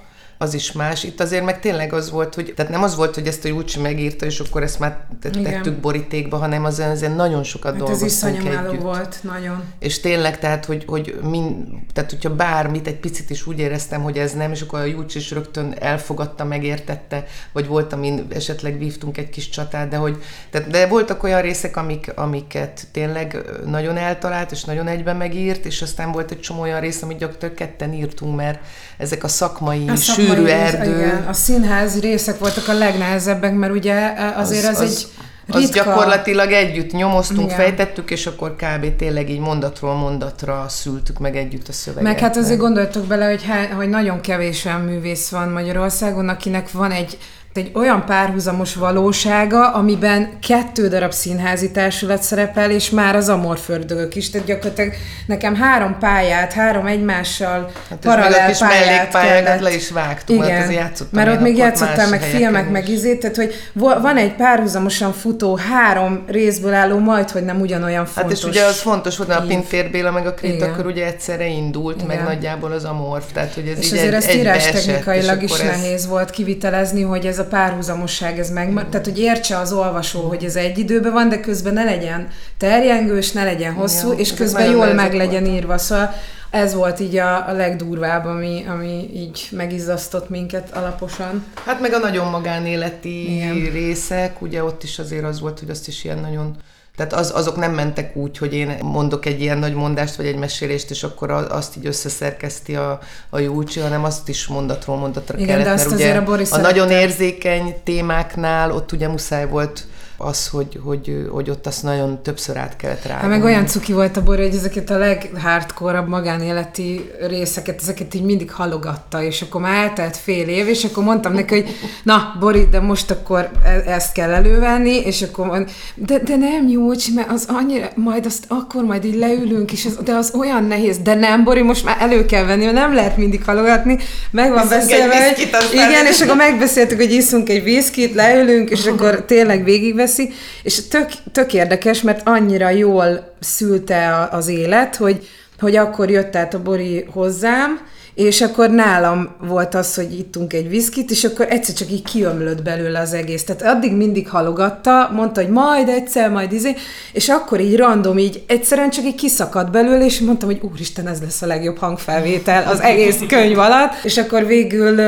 [0.43, 1.03] az is más.
[1.03, 3.79] Itt azért meg tényleg az volt, hogy tehát nem az volt, hogy ezt a Júcsi
[3.79, 5.77] megírta, és akkor ezt már tettük Igen.
[5.82, 8.82] borítékba, hanem az ezen nagyon sokat hát dolgoztunk ez együtt.
[8.82, 9.63] volt, nagyon.
[9.79, 14.17] És tényleg, tehát, hogy, hogy min, tehát, hogyha bármit egy picit is úgy éreztem, hogy
[14.17, 19.17] ez nem, és akkor a Júcsi is rögtön elfogadta, megértette, vagy volt, amin esetleg vívtunk
[19.17, 24.51] egy kis csatát, de hogy, tehát, de voltak olyan részek, amik, amiket tényleg nagyon eltalált,
[24.51, 28.36] és nagyon egyben megírt, és aztán volt egy csomó olyan rész, amit gyakorlatilag ketten írtunk,
[28.36, 28.60] mert
[28.97, 30.96] ezek a szakmai, a szakmai sűrű erdő.
[30.96, 35.08] Igen, a színházi részek voltak a legnehezebbek, mert ugye e, azért az, az, az egy
[35.46, 35.62] Ritka.
[35.62, 37.58] Az gyakorlatilag együtt nyomoztunk, Igen.
[37.58, 38.96] fejtettük, és akkor kb.
[38.96, 42.04] tényleg így mondatról mondatra szültük meg együtt a szöveget.
[42.04, 43.43] Meg hát azért gondoltok bele, hogy,
[43.76, 47.17] hogy nagyon kevés olyan művész van Magyarországon, akinek van egy
[47.58, 54.30] egy olyan párhuzamos valósága, amiben kettő darab színházi társulat szerepel, és már az amorfördögök is.
[54.30, 54.94] Tehát gyakorlatilag
[55.26, 59.60] nekem három pályát, három egymással hát paralel kis pályát kellett.
[59.60, 62.72] le is vágtunk, Igen, mert, mert ott még játszottam meg filmek, is.
[62.72, 63.54] meg izét, tehát hogy
[64.02, 68.24] van egy párhuzamosan futó, három részből álló, majd, hogy nem ugyanolyan fontos.
[68.24, 71.48] Hát és ugye az fontos volt, a Pintér Béla meg a Krét, akkor ugye egyszerre
[71.48, 72.08] indult, Igen.
[72.08, 75.58] meg nagyjából az amorf, tehát hogy ez és így azért egy, ezt írás technikailag is
[75.58, 80.43] nehéz volt kivitelezni, hogy ez a párhuzamosság ez meg, tehát hogy értse az olvasó, hogy
[80.43, 82.27] ez egy időben van, de közben ne legyen
[82.58, 85.56] terjengős, ne legyen hosszú, ja, és közben jól meg legyen volt.
[85.56, 85.77] írva.
[85.77, 86.13] Szóval
[86.49, 91.45] ez volt így a, a legdurvább, ami, ami így megizzasztott minket alaposan.
[91.65, 93.71] Hát meg a nagyon magánéleti Igen.
[93.71, 96.56] részek, ugye ott is azért az volt, hogy azt is ilyen nagyon
[96.95, 100.36] tehát az, azok nem mentek úgy, hogy én mondok egy ilyen nagy mondást, vagy egy
[100.36, 105.47] mesélést, és akkor azt így összeszerkeszti a, a Júcsi, hanem azt is mondatról mondatra Igen,
[105.47, 109.86] kellett, mert ugye a, a nagyon érzékeny témáknál ott ugye muszáj volt
[110.24, 113.16] az, hogy, hogy, hogy ott azt nagyon többször át kellett rá.
[113.16, 118.24] Hát meg olyan cuki volt a Bori, hogy ezeket a leghardcore magánéleti részeket, ezeket így
[118.24, 122.68] mindig halogatta, és akkor már eltelt fél év, és akkor mondtam neki, hogy na, Bori,
[122.72, 127.32] de most akkor e- ezt kell elővenni, és akkor mond, de, de nem nyújts, mert
[127.32, 131.14] az annyira, majd azt akkor majd így leülünk, és az, de az olyan nehéz, de
[131.14, 133.98] nem, Bori, most már elő kell venni, mert nem lehet mindig halogatni,
[134.32, 139.24] meg van beszélve, hogy, igen, és akkor megbeszéltük, hogy iszunk egy viszkit, leülünk, és akkor
[139.26, 145.28] tényleg végigvesz veszi, és tök, tök érdekes, mert annyira jól szülte az élet, hogy,
[145.60, 147.80] hogy akkor jött át a Bori hozzám,
[148.15, 152.62] és akkor nálam volt az, hogy ittunk egy viszkit, és akkor egyszer csak így kiömlött
[152.62, 153.43] belőle az egész.
[153.43, 156.76] Tehát addig mindig halogatta, mondta, hogy majd egyszer, majd izé,
[157.13, 161.21] és akkor így random, így egyszerűen csak így kiszakadt belőle, és mondtam, hogy úristen, ez
[161.21, 164.99] lesz a legjobb hangfelvétel az egész könyv alatt, és akkor végül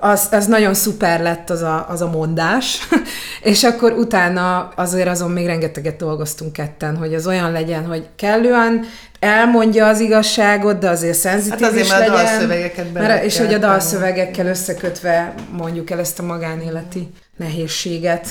[0.00, 2.88] az, az nagyon szuper lett az a, az a mondás,
[3.42, 8.84] és akkor utána azért azon még rengeteget dolgoztunk ketten, hogy az olyan legyen, hogy kellően
[9.20, 12.10] elmondja az igazságot, de azért szenzitív hát azért, is legyen.
[12.10, 18.28] A dalszövegeket mert, és hogy a dalszövegekkel összekötve mondjuk el ezt a magánéleti nehézséget.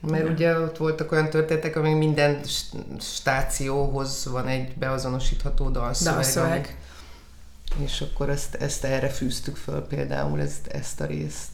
[0.00, 2.40] Mert ugye ott voltak olyan történetek, amik minden
[3.00, 6.14] stációhoz van egy beazonosítható dalszöveg.
[6.14, 6.76] dalszöveg.
[7.76, 11.48] Ami, és akkor ezt, ezt erre fűztük föl például, ezt, ezt a részt.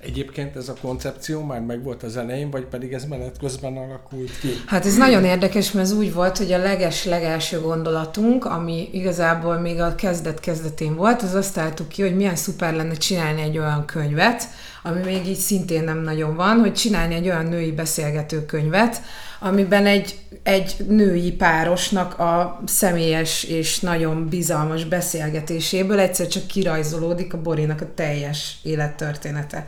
[0.00, 4.48] Egyébként ez a koncepció már megvolt az elején, vagy pedig ez menet közben alakult ki?
[4.66, 9.80] Hát ez nagyon érdekes, mert ez úgy volt, hogy a leges-legelső gondolatunk, ami igazából még
[9.80, 14.42] a kezdet-kezdetén volt, az azt álltuk ki, hogy milyen szuper lenne csinálni egy olyan könyvet,
[14.82, 19.02] ami még így szintén nem nagyon van, hogy csinálni egy olyan női beszélgető könyvet,
[19.38, 27.40] amiben egy, egy női párosnak a személyes és nagyon bizalmas beszélgetéséből egyszer csak kirajzolódik a
[27.40, 29.66] Borinak a teljes élettörténete.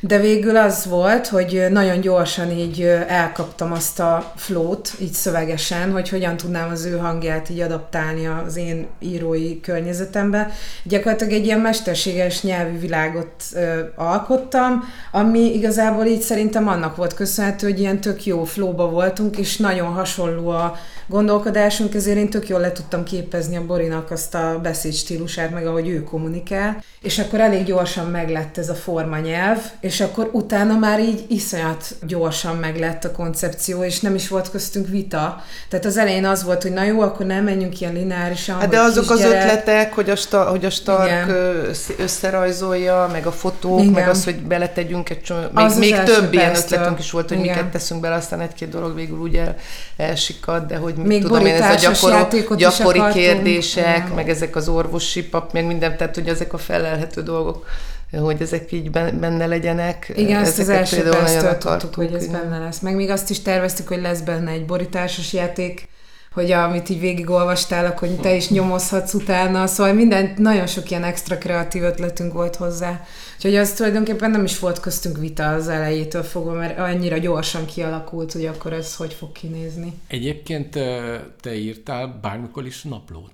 [0.00, 6.08] De végül az volt, hogy nagyon gyorsan így elkaptam azt a flót, így szövegesen, hogy
[6.08, 10.50] hogyan tudnám az ő hangját így adaptálni az én írói környezetembe.
[10.82, 17.66] Gyakorlatilag egy ilyen mesterséges nyelvi világot ö, alkottam, ami igazából így szerintem annak volt köszönhető,
[17.66, 22.60] hogy ilyen tök jó flóba voltunk, és nagyon hasonló a gondolkodásunk, ezért én tök jól
[22.60, 27.64] le tudtam képezni a Borinak azt a beszédstílusát, meg ahogy ő kommunikál, és akkor elég
[27.64, 29.58] gyorsan meglett ez a formanyelv,
[29.88, 34.88] és akkor utána már így iszonyat gyorsan meglett a koncepció, és nem is volt köztünk
[34.88, 35.42] vita.
[35.68, 38.58] Tehát az elején az volt, hogy na jó, akkor nem menjünk ilyen lineárisan.
[38.58, 41.66] Hát de azok az ötletek, hogy a, sta, hogy a Stark Igen.
[41.98, 43.92] összerajzolja, meg a fotók, Igen.
[43.92, 47.28] meg az, hogy beletegyünk egy csomó, még, az még az több ilyen ötletünk is volt,
[47.28, 47.56] hogy Igen.
[47.56, 49.54] miket teszünk bele, aztán egy-két dolog végül ugye
[49.96, 54.14] elsikad, de hogy mit még tudom én, ez a gyakor, gyakori kérdések, Igen.
[54.14, 57.66] meg ezek az orvosi pap, meg minden, tehát hogy ezek a felelhető dolgok
[58.12, 60.12] hogy ezek így benne legyenek.
[60.16, 62.80] Igen, ezt az első perctől tudtuk, hogy ez benne lesz.
[62.80, 65.88] Meg még azt is terveztük, hogy lesz benne egy borításos játék,
[66.32, 71.38] hogy amit így végigolvastál, akkor te is nyomozhatsz utána, szóval minden, nagyon sok ilyen extra
[71.38, 73.06] kreatív ötletünk volt hozzá.
[73.36, 78.32] Úgyhogy az tulajdonképpen nem is volt köztünk vita az elejétől fogva, mert annyira gyorsan kialakult,
[78.32, 79.92] hogy akkor ez hogy fog kinézni.
[80.08, 80.78] Egyébként
[81.40, 83.32] te írtál bármikor is naplót?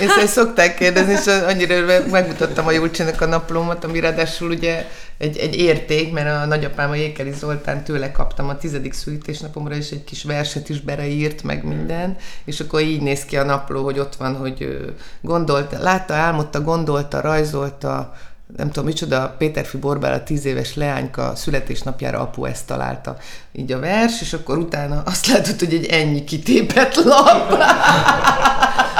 [0.00, 4.86] Én ezt szokták kérdezni, és annyira megmutattam a Julcsinak a naplómat, ami ráadásul ugye
[5.18, 9.90] egy, egy érték, mert a nagyapám, a Jékeli Zoltán tőle kaptam a tizedik születésnapomra, és
[9.90, 13.98] egy kis verset is bereírt, meg minden, és akkor így néz ki a napló, hogy
[13.98, 14.78] ott van, hogy
[15.20, 18.14] gondolta, látta, álmodta, gondolta, rajzolta,
[18.56, 23.16] nem tudom micsoda, Péterfi Borbál a tíz éves leányka születésnapjára apu ezt találta.
[23.52, 27.52] Így a vers, és akkor utána azt látod, hogy egy ennyi kitépett lap.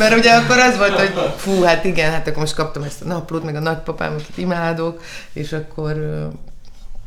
[0.00, 3.06] Mert ugye akkor az volt, hogy fú, hát igen, hát akkor most kaptam ezt a
[3.06, 5.94] naplót, meg a nagypapám, akit imádok, és akkor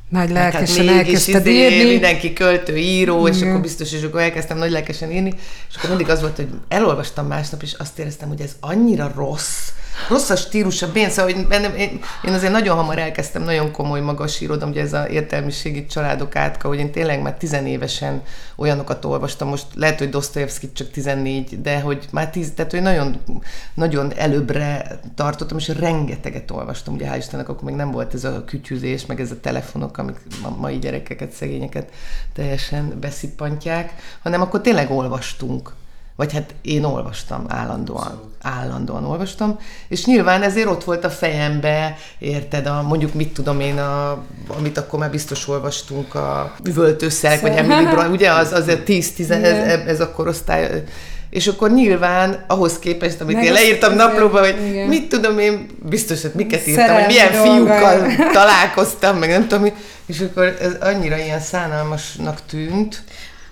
[0.10, 1.91] nagy hát lelkesen hát elkezdted izé, írni.
[1.91, 5.34] Mindenki költő, író, és akkor biztos, és akkor elkezdtem nagy lelkesen írni,
[5.69, 9.69] és akkor mindig az volt, hogy elolvastam másnap, és azt éreztem, hogy ez annyira rossz,
[10.10, 14.41] rossz a stílus, a hogy bennem, én, én azért nagyon hamar elkezdtem nagyon komoly magas
[14.41, 18.21] irodalom, ugye ez a értelmiségi családok átka, hogy én tényleg már tizenévesen
[18.56, 23.21] olyanokat olvastam, most lehet, hogy Dostoyevsky csak 14, de hogy már tíz, tehát hogy nagyon,
[23.73, 28.43] nagyon előbbre tartottam, és rengeteget olvastam, ugye hál' Istennek akkor még nem volt ez a
[28.45, 31.91] kütyüzés, meg ez a telefonok, amik a mai gyerekeket, szegényeket
[32.34, 35.73] teljesen beszippantják, hanem akkor tényleg olvastunk
[36.15, 42.65] vagy hát én olvastam állandóan, állandóan olvastam, és nyilván ezért ott volt a fejembe, érted,
[42.65, 44.23] a, mondjuk mit tudom én, a,
[44.58, 49.80] amit akkor már biztos olvastunk, a üvöltőszelk, vagy Emily Brown, ugye az, az 10-10, ez,
[49.88, 50.84] ez a korosztály,
[51.30, 54.88] és akkor nyilván ahhoz képest, amit Meg én leírtam naplóba, hogy igen.
[54.88, 59.73] mit tudom én, biztos, hogy miket írtam, Szerelmi hogy milyen fiúkkal találkoztam, meg nem tudom,
[60.06, 63.04] és akkor ez annyira ilyen szánalmasnak tűnt,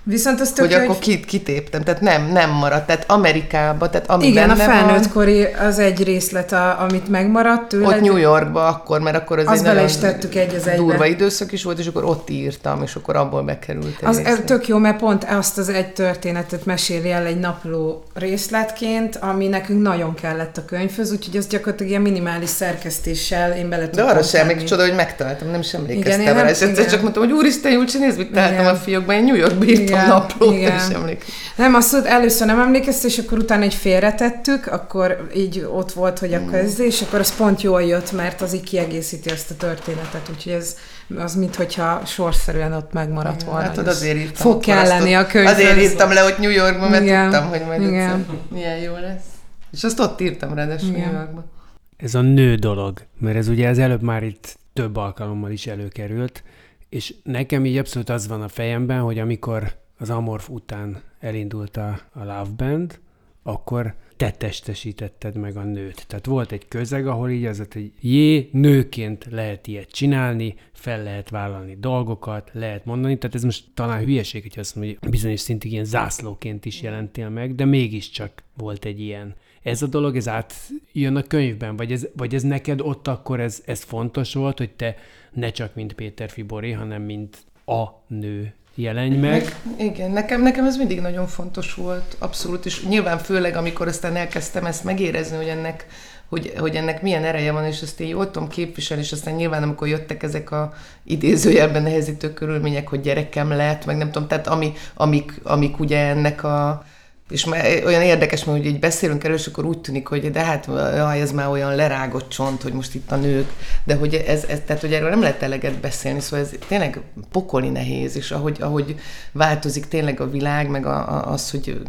[0.04, 4.10] Viszont az tök, hogy, hogy akkor kit, kitéptem, tehát nem, nem maradt, tehát Amerikába, tehát
[4.10, 7.86] ami Igen, a felnőttkori az egy részlet, a, amit megmaradt tőle.
[7.86, 10.86] Ott New Yorkba akkor, mert akkor az, az egy is tettük egy az egyben.
[10.86, 14.44] Durva időszak is volt, és akkor ott írtam, és akkor abból bekerült Az részlet.
[14.44, 19.82] tök jó, mert pont azt az egy történetet meséli el egy napló részletként, ami nekünk
[19.82, 24.46] nagyon kellett a könyvhöz, úgyhogy az gyakorlatilag ilyen minimális szerkesztéssel én bele De arra sem,
[24.46, 27.98] még csoda, hogy megtaláltam, nem is emlékeztem rá, és egyszer csak mondtam, hogy úristen, Júlcsi,
[27.98, 30.76] nézd, mit találtam a fiókban, én New Yorkba írtam igen, naplót, igen.
[30.76, 31.34] is emlékszem.
[31.56, 36.34] Nem, azt először nem emlékeztem, és akkor utána egy félretettük, akkor így ott volt, hogy
[36.34, 40.30] akkor ez, és akkor az pont jól jött, mert az így kiegészíti ezt a történetet,
[40.30, 40.76] úgyhogy ez
[41.18, 43.60] az, mintha sorszerűen ott megmaradt volna.
[43.60, 44.34] Hát azért írtam.
[44.34, 45.46] Fog kelleni a könyv.
[45.46, 48.26] Azért írtam le, hogy New Yorkban, mert igen, tudtam, hogy majd igen.
[48.48, 49.24] milyen jó lesz.
[49.72, 51.50] És azt ott írtam ráadásul New Yorkban.
[51.96, 56.42] Ez a nő dolog, mert ez ugye az előbb már itt több alkalommal is előkerült,
[56.88, 62.00] és nekem így abszolút az van a fejemben, hogy amikor az Amorf után elindult a,
[62.12, 63.00] a Love Band,
[63.42, 66.06] akkor te testesítetted meg a nőt.
[66.06, 71.30] Tehát volt egy közeg, ahol így az, hogy jé, nőként lehet ilyet csinálni, fel lehet
[71.30, 75.72] vállalni dolgokat, lehet mondani, tehát ez most talán hülyeség, hogy azt mondom, hogy bizonyos szintig
[75.72, 81.16] ilyen zászlóként is jelentél meg, de mégiscsak volt egy ilyen ez a dolog, ez átjön
[81.16, 84.96] a könyvben, vagy ez, vagy ez neked ott akkor ez, ez fontos volt, hogy te
[85.32, 89.30] ne csak mint Péter Fibori, hanem mint a nő jelenj meg.
[89.30, 89.56] meg.
[89.78, 94.64] Igen, nekem, nekem ez mindig nagyon fontos volt, abszolút, és nyilván főleg, amikor aztán elkezdtem
[94.66, 95.86] ezt megérezni, hogy ennek,
[96.28, 99.62] hogy, hogy ennek milyen ereje van, és ezt én jól tudom képviselni, és aztán nyilván,
[99.62, 100.72] amikor jöttek ezek a
[101.04, 106.44] idézőjelben nehezítő körülmények, hogy gyerekem lett, meg nem tudom, tehát ami, amik, amik ugye ennek
[106.44, 106.84] a,
[107.30, 107.46] és
[107.84, 111.20] olyan érdekes, mert hogy így beszélünk erről, és akkor úgy tűnik, hogy de hát jaj,
[111.20, 113.52] ez már olyan lerágott csont, hogy most itt a nők,
[113.84, 117.68] de hogy ez, ez tehát hogy erről nem lehet eleget beszélni, szóval ez tényleg pokoli
[117.68, 118.94] nehéz, és ahogy, ahogy
[119.32, 121.82] változik tényleg a világ, meg a, a, az, hogy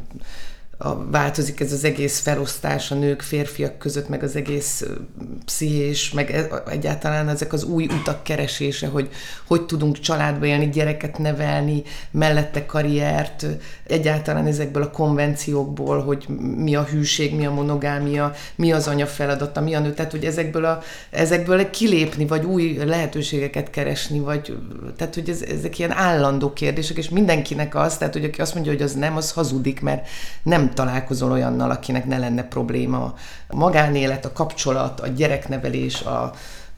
[0.83, 4.85] a, változik ez az egész felosztás a nők, férfiak között, meg az egész
[5.45, 9.09] pszichés, meg e, egyáltalán ezek az új utak keresése, hogy
[9.47, 13.45] hogy tudunk családba élni, gyereket nevelni, mellette karriert,
[13.87, 16.25] egyáltalán ezekből a konvenciókból, hogy
[16.57, 20.25] mi a hűség, mi a monogámia, mi az anya feladata, mi a nő, tehát hogy
[20.25, 24.57] ezekből, a, ezekből kilépni, vagy új lehetőségeket keresni, vagy
[24.97, 28.71] tehát hogy ez, ezek ilyen állandó kérdések, és mindenkinek az, tehát hogy aki azt mondja,
[28.71, 30.07] hogy az nem, az hazudik, mert
[30.43, 33.15] nem találkozol olyannal, akinek ne lenne probléma.
[33.47, 36.33] A magánélet, a kapcsolat, a gyereknevelés, a,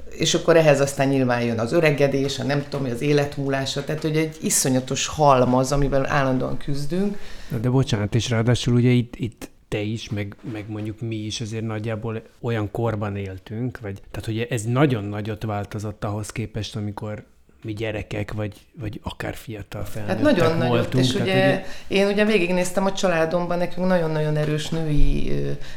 [0.10, 4.17] és akkor ehhez aztán nyilván jön az öregedés, a nem tudom, az életmúlása, tehát hogy
[4.17, 7.17] egy iszonyatos halmaz, amivel állandóan küzdünk.
[7.62, 11.65] De bocsánat, és ráadásul ugye itt, itt te is, meg, meg mondjuk mi is azért
[11.65, 17.25] nagyjából olyan korban éltünk, vagy, tehát hogy ez nagyon nagyot változott ahhoz képest, amikor
[17.65, 20.71] mi gyerekek, vagy, vagy akár fiatal felnőttek Hát nagyon voltunk.
[20.71, 25.32] Nagyot, és ugye, ugye, én ugye végignéztem a családomban, nekünk nagyon-nagyon erős női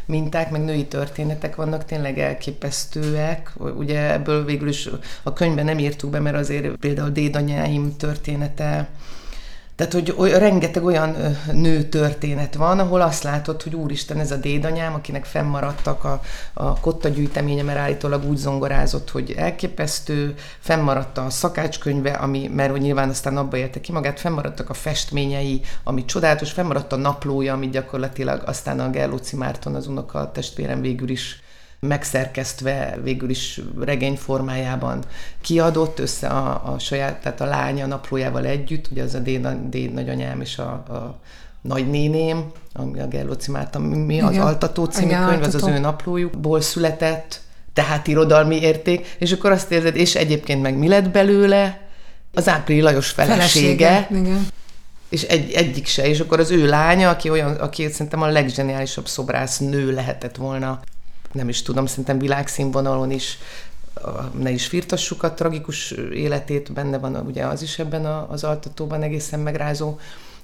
[0.07, 3.53] minták, meg női történetek vannak, tényleg elképesztőek.
[3.77, 4.89] Ugye ebből végül is
[5.23, 8.89] a könyvben nem írtuk be, mert azért például dédanyáim története,
[9.79, 11.17] tehát, hogy oly, rengeteg olyan
[11.53, 16.21] nő történet van, ahol azt látod, hogy úristen, ez a dédanyám, akinek fennmaradtak a,
[16.55, 22.81] a kotta gyűjteménye, mert állítólag úgy zongorázott, hogy elképesztő, fennmaradt a szakácskönyve, ami, mert hogy
[22.81, 27.71] nyilván aztán abba érte ki magát, fennmaradtak a festményei, ami csodálatos, fennmaradt a naplója, amit
[27.71, 31.43] gyakorlatilag aztán a Gerlóci Márton, az unoka testvérem végül is
[31.81, 35.05] megszerkesztve végül is regény formájában
[35.41, 39.93] kiadott össze a, a saját, tehát a lánya naplójával együtt, ugye az a déd, déd
[39.93, 41.19] nagyanyám és a, a
[41.61, 44.47] nagynéném, ami a Gerlóci Márta, mi az Igen.
[44.47, 47.41] Altató című Igen, könyv, az az ő naplójukból született,
[47.73, 51.81] tehát irodalmi érték, és akkor azt érzed, és egyébként meg mi lett belőle?
[52.35, 54.47] Az Áprili Lajos felesége, felesége igen.
[55.09, 59.07] és egy, egyik se, és akkor az ő lánya, aki olyan, aki szerintem a leggeniálisabb
[59.07, 60.81] szobrász nő lehetett volna
[61.33, 63.39] nem is tudom, szerintem világszínvonalon is
[64.39, 69.41] ne is firtassuk a tragikus életét, benne van ugye az is ebben az altatóban egészen
[69.41, 69.99] megrázó,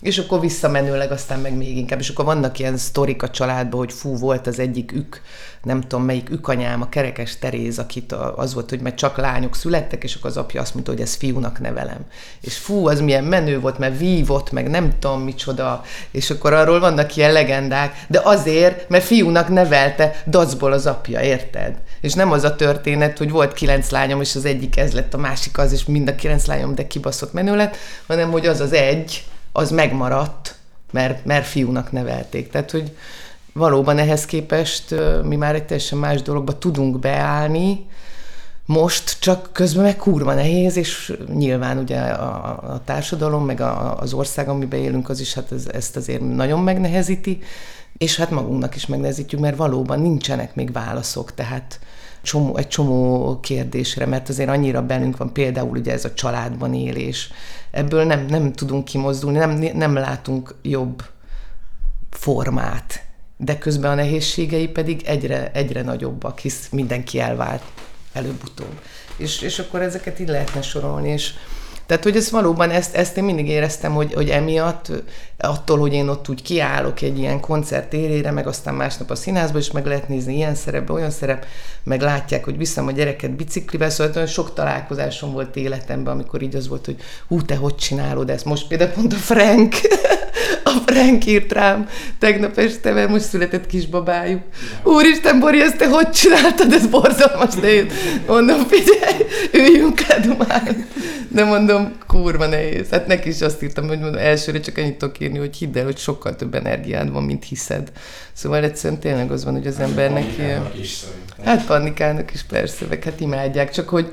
[0.04, 3.92] és akkor visszamenőleg aztán meg még inkább, és akkor vannak ilyen sztorik a családban, hogy
[3.92, 5.20] fú, volt az egyik ük,
[5.62, 10.04] nem tudom melyik ükanyám, a kerekes Teréz, akit az volt, hogy mert csak lányok születtek,
[10.04, 12.04] és akkor az apja azt mondta, hogy ez fiúnak nevelem.
[12.40, 16.80] És fú, az milyen menő volt, mert vívott, meg nem tudom micsoda, és akkor arról
[16.80, 21.76] vannak ilyen legendák, de azért, mert fiúnak nevelte dacból az apja, érted?
[22.00, 25.18] És nem az a történet, hogy volt kilenc lányom, és az egyik ez lett, a
[25.18, 28.72] másik az, és mind a kilenc lányom, de kibaszott menő lett, hanem hogy az az
[28.72, 29.24] egy,
[29.56, 30.56] az megmaradt,
[30.90, 32.50] mert, mert fiúnak nevelték.
[32.50, 32.96] Tehát, hogy
[33.52, 37.86] valóban ehhez képest mi már egy teljesen más dologba tudunk beállni,
[38.66, 44.12] most csak közben meg kurva nehéz, és nyilván ugye a, a társadalom, meg a, az
[44.12, 47.42] ország, amiben élünk, az is hát ez, ezt azért nagyon megnehezíti,
[47.98, 51.80] és hát magunknak is megnehezítjük, mert valóban nincsenek még válaszok, tehát
[52.24, 57.30] csomó, egy csomó kérdésre, mert azért annyira bennünk van például ugye ez a családban élés.
[57.70, 61.02] Ebből nem, nem tudunk kimozdulni, nem, nem látunk jobb
[62.10, 63.02] formát,
[63.36, 67.62] de közben a nehézségei pedig egyre, egyre nagyobbak, hisz mindenki elvált
[68.12, 68.80] előbb-utóbb.
[69.16, 71.34] És, és akkor ezeket így lehetne sorolni, és
[71.86, 74.90] tehát, hogy ez valóban, ezt, ezt én mindig éreztem, hogy, hogy emiatt,
[75.38, 79.58] attól, hogy én ott úgy kiállok egy ilyen koncert érére, meg aztán másnap a színházba
[79.58, 81.46] is meg lehet nézni ilyen szerepbe, olyan szerep,
[81.82, 86.56] meg látják, hogy viszem a gyereket biciklivel, szóval olyan sok találkozásom volt életemben, amikor így
[86.56, 86.96] az volt, hogy
[87.28, 88.44] hú, te hogy csinálod ezt?
[88.44, 89.74] Most például pont a Frank,
[90.64, 94.42] a Frank írt rám tegnap este, mert most született kisbabájuk.
[94.82, 96.72] Úristen, Bori, ezt te hogy csináltad?
[96.72, 97.90] Ez borzalmas, de én
[98.26, 100.86] mondom, figyelj, üljünk le, dumálni.
[101.28, 101.73] De mondom,
[102.06, 102.88] kurva nehéz.
[102.88, 105.84] Hát neki is azt írtam, hogy mondom, elsőre csak annyit tudok írni, hogy hidd el,
[105.84, 107.92] hogy sokkal több energiád van, mint hiszed.
[108.32, 110.24] Szóval egyszerűen tényleg az van, hogy az embernek...
[110.38, 110.70] Ilyen...
[111.44, 114.12] Hát panikálnak is persze, meg hát imádják, csak hogy,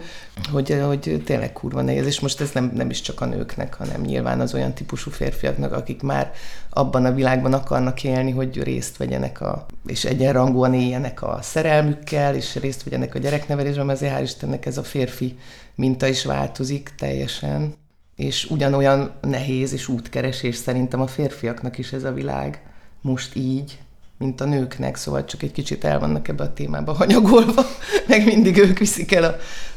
[0.52, 4.02] hogy, hogy tényleg kurva nehéz, és most ez nem, nem is csak a nőknek, hanem
[4.02, 6.32] nyilván az olyan típusú férfiaknak, akik már
[6.70, 12.56] abban a világban akarnak élni, hogy részt vegyenek a, és egyenrangúan éljenek a szerelmükkel, és
[12.56, 15.38] részt vegyenek a gyereknevelésben, azért hál' Istennek ez a férfi
[15.76, 17.76] minta is változik teljesen,
[18.16, 22.62] és ugyanolyan nehéz és útkeresés szerintem a férfiaknak is ez a világ
[23.02, 23.80] most így,
[24.18, 27.66] mint a nőknek, szóval csak egy kicsit el vannak ebbe a témába hanyagolva,
[28.08, 29.24] meg mindig ők viszik el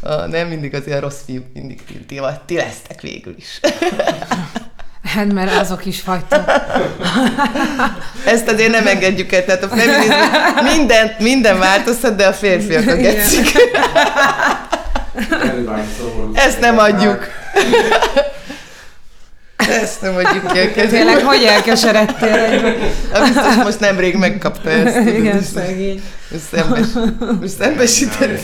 [0.00, 3.60] a, a nem mindig az ilyen rossz fiú, mindig ti, ti, ti lesztek végül is.
[5.04, 6.44] Hát, mert azok is vagytok.
[8.34, 12.94] Ezt azért nem engedjük el, tehát a feminizmus minden, minden változhat, de a férfiak a
[12.94, 13.52] gecik.
[16.34, 17.26] Ezt nem adjuk.
[19.56, 20.88] Ezt nem adjuk ki a kezébe.
[20.88, 22.74] Tényleg, hogy elkeseredtél?
[23.26, 25.08] Biztos most nemrég megkapta ezt.
[25.08, 26.02] Igen, szegény.
[26.30, 26.86] és Szembes,
[27.42, 28.40] és szembesített.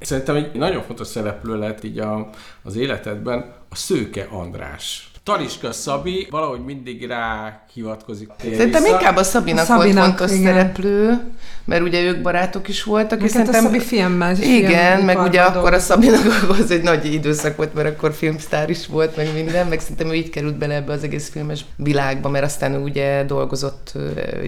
[0.00, 2.30] Szerintem egy nagyon fontos szereplő lett így a,
[2.62, 5.10] az életedben a Szőke András.
[5.24, 8.28] Taliska Szabi valahogy mindig rá hivatkozik.
[8.40, 8.94] Szerintem vissza.
[8.94, 10.52] inkább a Szabinak, Szabinak, volt fontos igen.
[10.52, 11.20] szereplő,
[11.64, 13.72] mert ugye ők barátok is voltak, Meg és hát a szerintem...
[13.72, 15.78] Szabi filmmel is Igen, meg ugye iparban akkor a.
[15.78, 20.08] Szabinak az egy nagy időszak volt, mert akkor filmsztár is volt, meg minden, meg szerintem
[20.08, 23.92] ő így került bele ebbe az egész filmes világba, mert aztán ő ugye dolgozott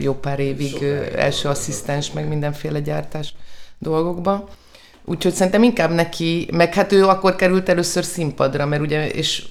[0.00, 3.34] jó pár évig ö, első asszisztens, meg mindenféle gyártás
[3.78, 4.48] dolgokba.
[5.06, 9.44] Úgyhogy szerintem inkább neki, meg hát ő akkor került először színpadra, mert ugye, és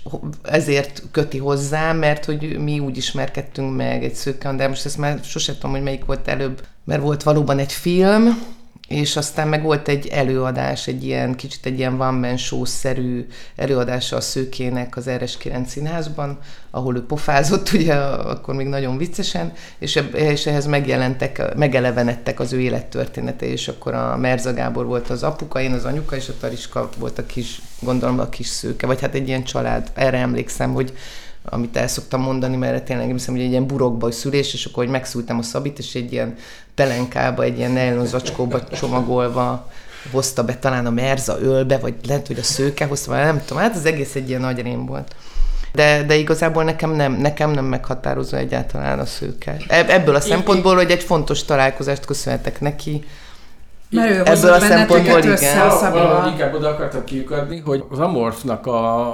[0.43, 5.19] ezért köti hozzá, mert hogy mi úgy ismerkedtünk meg egy szőke András, most ezt már
[5.23, 8.41] sosem tudom, hogy melyik volt előbb, mert volt valóban egy film,
[8.93, 14.15] és aztán meg volt egy előadás, egy ilyen kicsit egy ilyen one man show-szerű előadása
[14.15, 16.39] a Szőkének az RS9 színházban,
[16.71, 22.61] ahol ő pofázott, ugye akkor még nagyon viccesen, és, és ehhez megjelentek, megelevenedtek az ő
[22.61, 26.89] élettörténete, és akkor a Merza Gábor volt az apuka, én az anyuka, és a Tariska
[26.97, 30.93] volt a kis, gondolom a kis szőke, vagy hát egy ilyen család, erre emlékszem, hogy
[31.45, 34.91] amit el szoktam mondani, mert tényleg hiszem, hogy egy ilyen burokba szülés, és akkor hogy
[34.91, 36.35] megszültem a Szabit, és egy ilyen
[36.75, 39.71] pelenkába, egy ilyen nylon zacskóba csomagolva
[40.11, 43.63] hozta be talán a Merza ölbe, vagy lehet, hogy a szőke hozta, vagy nem tudom,
[43.63, 45.15] hát az egész egy ilyen nagy rém volt.
[45.73, 49.57] De, de igazából nekem nem, nekem nem meghatározó egyáltalán a szőke.
[49.67, 53.05] Ebb- Ebből a szempontból, hogy egy fontos találkozást köszönhetek neki.
[53.93, 55.69] Mert ő Ebből a szempontból igen.
[55.91, 59.07] Valahogy inkább oda akartam kiukadni, hogy az Amorfnak a,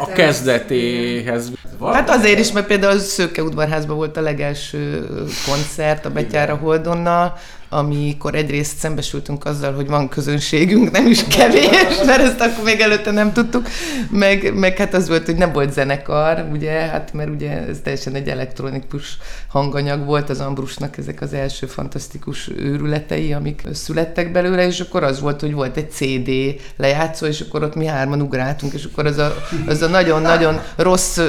[0.00, 1.50] a kezdetéhez.
[1.92, 5.06] Hát azért is, mert például a Szőke udvarházban volt a legelső
[5.46, 7.34] koncert a Betyára Holdonnal,
[7.72, 13.10] amikor egyrészt szembesültünk azzal, hogy van közönségünk, nem is kevés, mert ezt akkor még előtte
[13.10, 13.68] nem tudtuk,
[14.10, 18.14] meg, meg hát az volt, hogy nem volt zenekar, ugye, hát mert ugye ez teljesen
[18.14, 19.18] egy elektronikus
[19.48, 25.20] hanganyag volt az Ambrusnak ezek az első fantasztikus őrületei, amik születtek belőle, és akkor az
[25.20, 26.30] volt, hogy volt egy CD
[26.76, 29.34] lejátszó, és akkor ott mi hárman ugráltunk, és akkor az a,
[29.66, 31.20] az a nagyon-nagyon rossz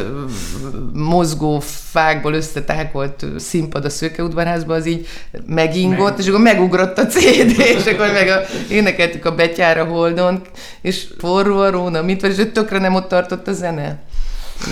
[0.94, 1.60] mozgó
[1.92, 5.08] fákból összetákolt színpad a szőkeudvarházban, az így
[5.46, 10.42] megingott, és akkor megugrott a CD, és akkor meg a, énekeltük a Betyára Holdon,
[10.82, 14.04] és forró a róna, mint vagy, és tökre nem ott tartott a zene.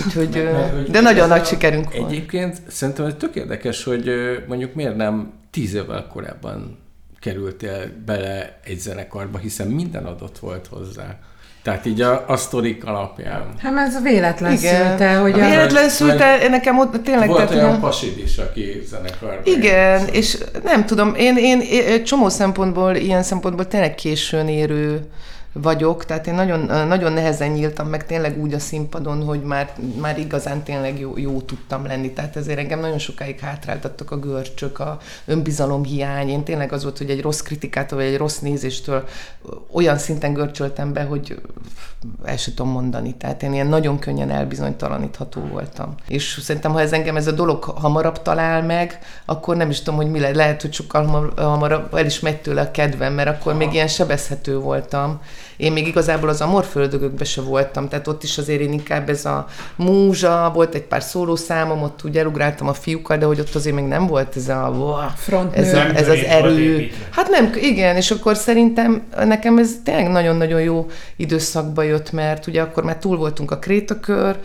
[0.05, 2.11] Úgyhogy, Mert, hogy de nagyon nagy sikerünk volt.
[2.11, 4.11] Egyébként szerintem ez tök érdekes, hogy
[4.47, 6.77] mondjuk miért nem tíz évvel korábban
[7.19, 11.19] kerültél bele egy zenekarba, hiszen minden adott volt hozzá.
[11.63, 13.43] Tehát így a, a sztorik alapján.
[13.57, 14.87] Hát ez a véletlen Igen.
[14.87, 15.49] szülte, hogy a...
[15.49, 17.27] Véletlen szült el, nekem ott tényleg...
[17.27, 19.41] Volt tehát, olyan a- pasid is, aki zenekarban.
[19.43, 20.15] Igen, játszott.
[20.15, 25.01] és nem tudom, én, én, én csomó szempontból, ilyen szempontból tényleg későn érő
[25.61, 30.19] vagyok, tehát én nagyon, nagyon nehezen nyíltam meg tényleg úgy a színpadon, hogy már, már
[30.19, 32.11] igazán tényleg jó, jó tudtam lenni.
[32.11, 36.29] Tehát ezért engem nagyon sokáig hátráltattak a görcsök, a önbizalom hiány.
[36.29, 39.07] Én tényleg az volt, hogy egy rossz kritikától, vagy egy rossz nézéstől
[39.71, 41.41] olyan szinten görcsöltem be, hogy
[42.23, 43.15] el sem tudom mondani.
[43.15, 45.95] Tehát én ilyen nagyon könnyen elbizonytalanítható voltam.
[46.07, 49.95] És szerintem, ha ez engem ez a dolog hamarabb talál meg, akkor nem is tudom,
[49.95, 53.29] hogy mi le- lehet, hogy sokkal hamar- hamarabb el is megy tőle a kedvem, mert
[53.29, 55.19] akkor még ilyen sebezhető voltam.
[55.57, 59.47] Én még igazából az amorföldögökbe se voltam, tehát ott is azért én inkább ez a
[59.75, 63.85] múzsa, volt egy pár szólószámom, ott úgy elugráltam a fiúkkal, de hogy ott azért még
[63.85, 64.97] nem volt ez a wow,
[65.51, 66.89] ez, a, ez az erő.
[67.09, 72.61] Hát nem, igen, és akkor szerintem nekem ez tényleg nagyon-nagyon jó időszakba jött, mert ugye
[72.61, 74.39] akkor már túl voltunk a krétakör,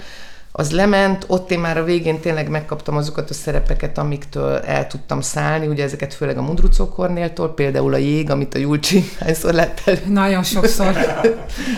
[0.57, 5.21] az lement, ott én már a végén tényleg megkaptam azokat a szerepeket, amiktől el tudtam
[5.21, 9.97] szállni, ugye ezeket főleg a Mundrucó Kornéltól, például a jég, amit a Julcsi hányszor láttál.
[10.07, 10.95] Nagyon sokszor.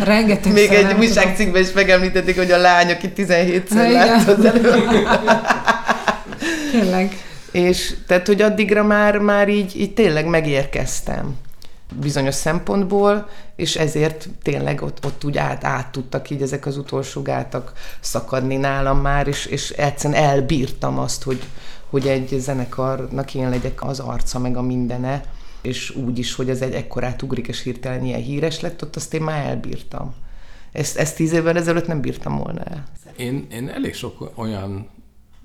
[0.04, 4.06] Rengeteg Még egy újságcikkben is megemlítették, hogy a lány, aki 17-szer Ha, igen.
[4.06, 4.84] látta az előbb.
[6.70, 7.12] Tényleg.
[7.50, 11.36] És tehát, hogy addigra már, már így, így tényleg megérkeztem
[11.94, 17.22] bizonyos szempontból, és ezért tényleg ott, ott úgy át, át tudtak így ezek az utolsó
[17.22, 21.42] gátak szakadni nálam már, és, és egyszerűen elbírtam azt, hogy,
[21.90, 25.22] hogy egy zenekarnak én legyek az arca, meg a mindene,
[25.62, 29.14] és úgy is, hogy ez egy ekkorát ugrik, és hirtelen ilyen híres lett, ott azt
[29.14, 30.14] én már elbírtam.
[30.72, 32.84] Ezt, ezt tíz évvel ezelőtt nem bírtam volna el.
[33.16, 34.88] Én, én elég sok olyan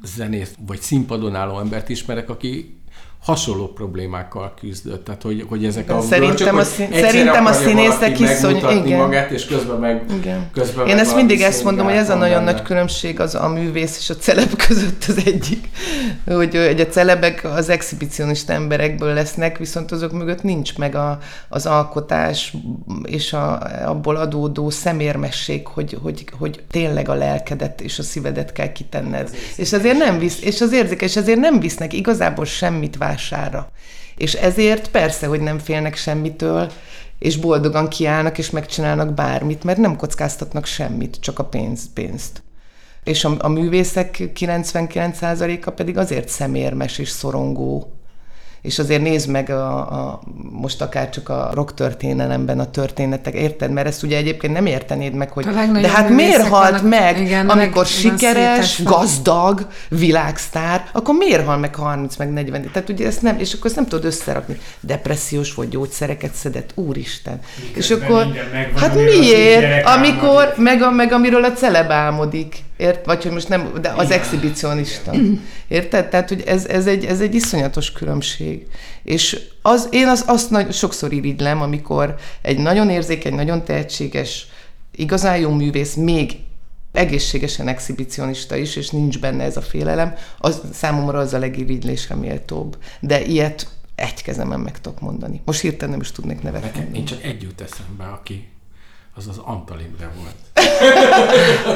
[0.04, 2.81] zenész vagy színpadon álló embert ismerek, aki
[3.22, 5.06] hasonló problémákkal küzdött.
[5.06, 9.00] Tehát, hogy, hogy ezek a Szerintem a, szín, szerintem a színészek iszony, igen.
[9.00, 10.04] magát, és közben meg...
[10.18, 10.50] Igen.
[10.54, 12.52] Közben Én meg ezt mindig ezt mondom, hogy ez a nagyon benne.
[12.52, 15.70] nagy különbség az a művész és a celeb között az egyik,
[16.26, 21.18] hogy egy a celebek az exhibicionista emberekből lesznek, viszont azok mögött nincs meg a,
[21.50, 22.54] az alkotás
[23.04, 28.72] és a, abból adódó szemérmesség, hogy, hogy, hogy tényleg a lelkedet és a szívedet kell
[28.72, 29.30] kitenned.
[29.56, 33.72] És azért nem visz, és az érzéke, és azért nem visznek igazából semmit vár hatására.
[34.18, 36.72] És ezért persze, hogy nem félnek semmitől,
[37.20, 42.44] és boldogan kiállnak, és megcsinálnak bármit, mert nem kockáztatnak semmit, csak a pénz, pénzt.
[43.04, 47.94] És a, a művészek 99%-a pedig azért szemérmes és szorongó,
[48.62, 53.72] és azért nézd meg a, a, most akár csak a rock történelemben a történetek, érted?
[53.72, 55.46] Mert ezt ugye egyébként nem értenéd meg, hogy
[55.82, 61.58] de hát miért halt vannak, meg, igen, amikor meg sikeres, gazdag, világsztár, akkor miért hal
[61.58, 62.70] meg 30, meg 40?
[62.74, 64.58] Tehát ugye ezt nem, és akkor ezt nem tudod összerakni.
[64.80, 67.40] Depressziós vagy gyógyszereket szedett, úristen.
[67.68, 68.26] Miközben és akkor,
[68.76, 69.86] hát miért?
[69.86, 73.06] Amikor, meg, a, meg amiről a celeb álmodik ért?
[73.06, 75.12] Vagy hogy most nem, de az exhibicionista.
[75.68, 76.10] Érted?
[76.10, 78.68] Tehát, hogy ez, ez, egy, ez egy iszonyatos különbség.
[79.04, 84.48] És az, én az, azt nagy, sokszor irigylem, amikor egy nagyon érzékeny, nagyon tehetséges,
[84.96, 86.38] igazán jó művész még
[86.92, 92.78] egészségesen exhibicionista is, és nincs benne ez a félelem, az számomra az a legirigylésre méltóbb.
[93.00, 95.42] De ilyet egy kezemen meg tudok mondani.
[95.46, 96.98] Most hirtelen nem is tudnék nevet Nekem mondani.
[96.98, 98.51] nincs csak egy jut eszembe, aki
[99.16, 100.36] az az Antal Imre volt.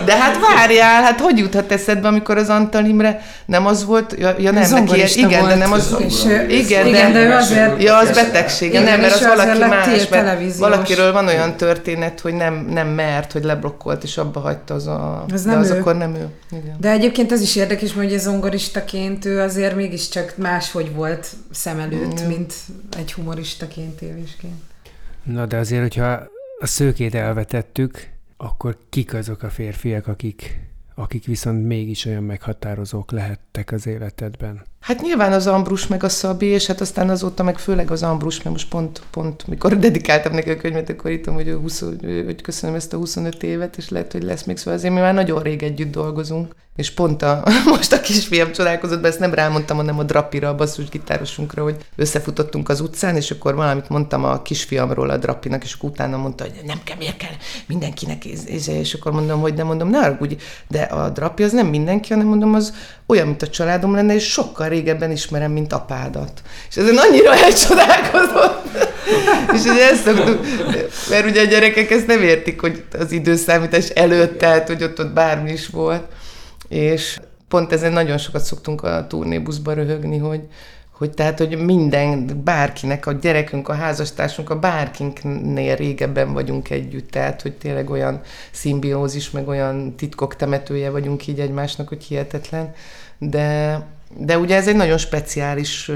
[0.06, 4.36] De hát várjál, hát hogy juthat eszedbe, amikor az Antal Imre nem az volt, ja,
[4.38, 5.52] ja nem, neki, igen, volt.
[5.52, 9.14] de nem az, és, igen, igen, de, de azért, ja, az betegség, igen, nem, mert
[9.14, 14.18] az valaki más, mert valakiről van olyan történet, hogy nem, nem mert, hogy leblokkolt, és
[14.18, 15.80] abba hagyta az a, az de az ő.
[15.80, 16.28] akkor nem ő.
[16.52, 16.76] Igen.
[16.80, 22.22] De egyébként az is érdekes, hogy egy zongoristaként ő azért mégiscsak máshogy volt szem előtt,
[22.22, 22.28] mm.
[22.28, 22.54] mint
[22.98, 24.54] egy humoristaként, tévésként.
[25.24, 30.60] Na de azért, hogyha a szőkét elvetettük, akkor kik azok a férfiak, akik,
[30.96, 34.66] akik viszont mégis olyan meghatározók lehettek az életedben?
[34.86, 38.38] Hát nyilván az Ambrus meg a Szabi, és hát aztán azóta meg főleg az Ambrus,
[38.38, 41.80] mert most pont, pont mikor dedikáltam neki a könyvet, akkor itt hogy, 20,
[42.26, 45.14] hogy köszönöm ezt a 25 évet, és lehet, hogy lesz még szóval azért mi már
[45.14, 46.56] nagyon rég együtt dolgozunk.
[46.76, 47.44] És pont a,
[47.76, 52.70] most a kisfiam csodálkozott be, ezt nem rámondtam, hanem a Drapira, a basszusgitárosunkra, hogy összefutottunk
[52.70, 56.62] az utcán, és akkor valamit mondtam a kisfiamról a Drapinak, és akkor utána mondta, hogy
[56.66, 57.34] nem kell, miért kell
[57.66, 61.68] mindenkinek, és, és akkor mondom, hogy nem mondom, ne úgy, de a Drapi az nem
[61.68, 62.74] mindenki, hanem mondom, az
[63.06, 66.42] olyan, mint a családom lenne, és sokkal régebben ismerem, mint apádat.
[66.70, 68.64] És ezen annyira elcsodálkozott.
[69.54, 70.46] és ugye ezt szoktuk,
[71.10, 75.14] mert ugye a gyerekek ezt nem értik, hogy az időszámítás előtt, tehát, hogy ott, ott
[75.14, 76.04] bármi is volt.
[76.68, 80.42] És pont ezen nagyon sokat szoktunk a turnébuszba röhögni, hogy,
[80.92, 87.42] hogy tehát, hogy minden, bárkinek, a gyerekünk, a házastársunk, a bárkinknél régebben vagyunk együtt, tehát,
[87.42, 88.22] hogy tényleg olyan
[88.52, 92.74] szimbiózis, meg olyan titkok temetője vagyunk így egymásnak, hogy hihetetlen,
[93.18, 93.80] de,
[94.18, 95.92] de ugye ez egy nagyon speciális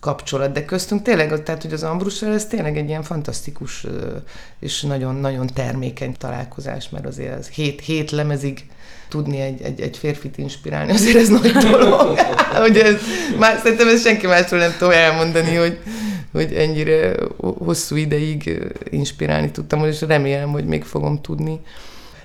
[0.00, 3.86] kapcsolat, de köztünk tényleg, tehát, hogy az Ambrussal ez tényleg egy ilyen fantasztikus
[4.60, 8.66] és nagyon-nagyon termékeny találkozás, mert azért ez hét, hét lemezig
[9.08, 12.18] tudni egy, egy, egy férfit inspirálni, azért ez nagy dolog.
[12.66, 12.94] hogy ez,
[13.38, 15.78] már szerintem ezt senki másról nem tudom elmondani, hogy,
[16.32, 21.60] hogy ennyire hosszú ideig inspirálni tudtam, és remélem, hogy még fogom tudni.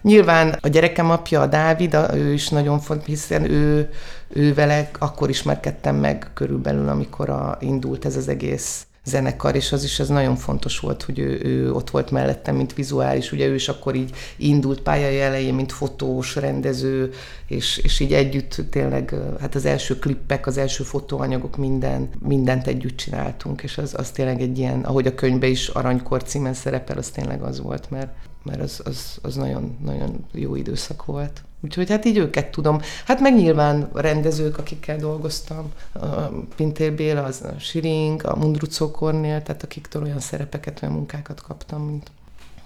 [0.03, 3.89] Nyilván a gyerekem apja, a Dávid, ő is nagyon fontos, hiszen ő,
[4.27, 9.83] ő vele akkor ismerkedtem meg körülbelül, amikor a, indult ez az egész zenekar, és az
[9.83, 13.53] is ez nagyon fontos volt, hogy ő, ő ott volt mellettem, mint vizuális, ugye ő
[13.53, 17.11] is akkor így indult pályai elején, mint fotós, rendező,
[17.47, 22.97] és, és így együtt tényleg, hát az első klippek, az első fotóanyagok, minden, mindent együtt
[22.97, 27.09] csináltunk, és az, az tényleg egy ilyen, ahogy a könyvbe is Aranykor címen szerepel, az
[27.09, 28.11] tényleg az volt, mert,
[28.43, 31.43] mert az, az, az nagyon, nagyon jó időszak volt.
[31.63, 32.79] Úgyhogy hát így őket tudom.
[33.05, 36.07] Hát meg nyilván a rendezők, akikkel dolgoztam, a
[36.55, 41.85] Pintér Béla, az a Siring, a Mundrucó Kornél, tehát akiktől olyan szerepeket, olyan munkákat kaptam,
[41.85, 42.11] mint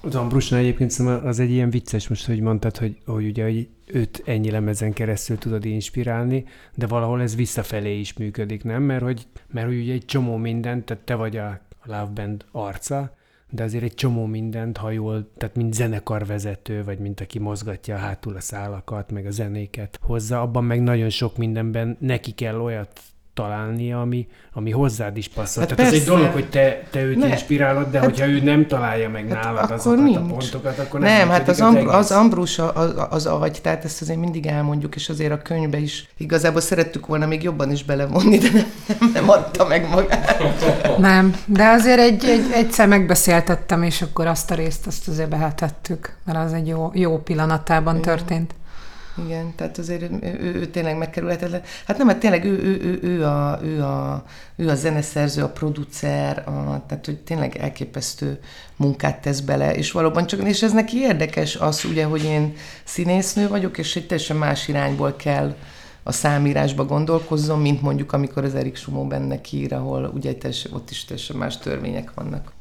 [0.01, 3.67] Az Ambrusnál egyébként szerintem az egy ilyen vicces most, hogy mondtad, hogy, hogy ugye hogy
[3.85, 8.83] őt ennyi lemezen keresztül tudod inspirálni, de valahol ez visszafelé is működik, nem?
[8.83, 13.16] Mert hogy, mert hogy ugye egy csomó mindent, tehát te vagy a Love Band arca,
[13.49, 18.35] de azért egy csomó mindent, ha jól, tehát mint zenekarvezető, vagy mint aki mozgatja hátul
[18.35, 23.01] a szálakat, meg a zenéket hozza, abban meg nagyon sok mindenben neki kell olyat
[23.37, 25.63] találnia, ami, ami hozzád is passzol.
[25.63, 25.95] Hát Tehát persze.
[25.95, 27.27] ez egy dolog, hogy te, te őt ne.
[27.27, 30.17] inspirálod, de hát, hogyha ő nem találja meg hát nálad azokat nincs.
[30.17, 33.83] a pontokat, akkor nem Nem, hát az, az, Ambr- az Ambrus az, az agy, tehát
[33.83, 37.83] ezt azért mindig elmondjuk, és azért a könyvbe is igazából szerettük volna még jobban is
[37.83, 38.65] belevonni, de nem,
[38.99, 40.43] nem, nem adta meg magát.
[40.97, 46.15] Nem, de azért egy, egy, egyszer megbeszéltettem, és akkor azt a részt azt azért behetettük,
[46.25, 48.05] mert az egy jó, jó pillanatában Igen.
[48.15, 48.55] történt.
[49.25, 51.61] Igen, tehát azért ő, ő, ő tényleg megkerülhetetlen.
[51.85, 55.49] Hát nem, hát tényleg ő, ő, ő, ő, a, ő, a, ő a zeneszerző, a
[55.49, 58.39] producer, a, tehát hogy tényleg elképesztő
[58.75, 63.47] munkát tesz bele, és valóban csak, és ez neki érdekes az ugye, hogy én színésznő
[63.47, 65.55] vagyok, és egy teljesen más irányból kell
[66.03, 70.89] a számírásba gondolkozzon, mint mondjuk amikor az Erik Sumó benne ír, ahol ugye teljesen, ott
[70.89, 72.51] is teljesen más törvények vannak.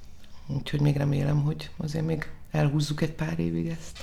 [0.46, 3.98] Úgyhogy még remélem, hogy azért még elhúzzuk egy pár évig ezt.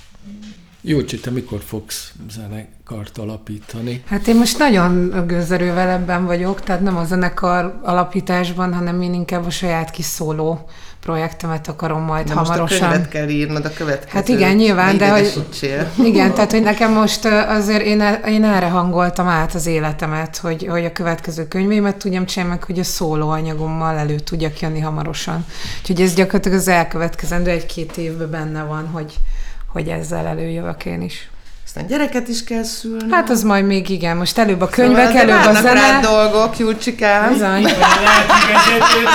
[0.85, 4.03] Jó, te mikor fogsz zenekart alapítani?
[4.07, 9.45] Hát én most nagyon gőzerővel ebben vagyok, tehát nem a zenekar alapításban, hanem én inkább
[9.45, 10.69] a saját kis szóló
[10.99, 12.89] projektemet akarom majd Na hamarosan.
[12.89, 14.11] Most a kell írnod a következő.
[14.11, 15.45] Hát igen, nyilván, de hogy,
[16.03, 20.85] igen, tehát hogy nekem most azért én, én erre hangoltam át az életemet, hogy, hogy
[20.85, 25.45] a következő könyvémet tudjam csinálni, meg hogy a szóló anyagommal elő tudjak jönni hamarosan.
[25.79, 29.13] Úgyhogy ez gyakorlatilag az elkövetkezendő egy-két évben benne van, hogy,
[29.73, 31.29] hogy ezzel előjövök én is.
[31.75, 33.11] Aztán gyereket is kell szülni.
[33.11, 35.73] Hát az majd még igen, most előbb a könyvek, szóval előbb a zene.
[35.73, 37.31] Rád dolgok, Júcsikám.
[37.31, 37.61] Bizony.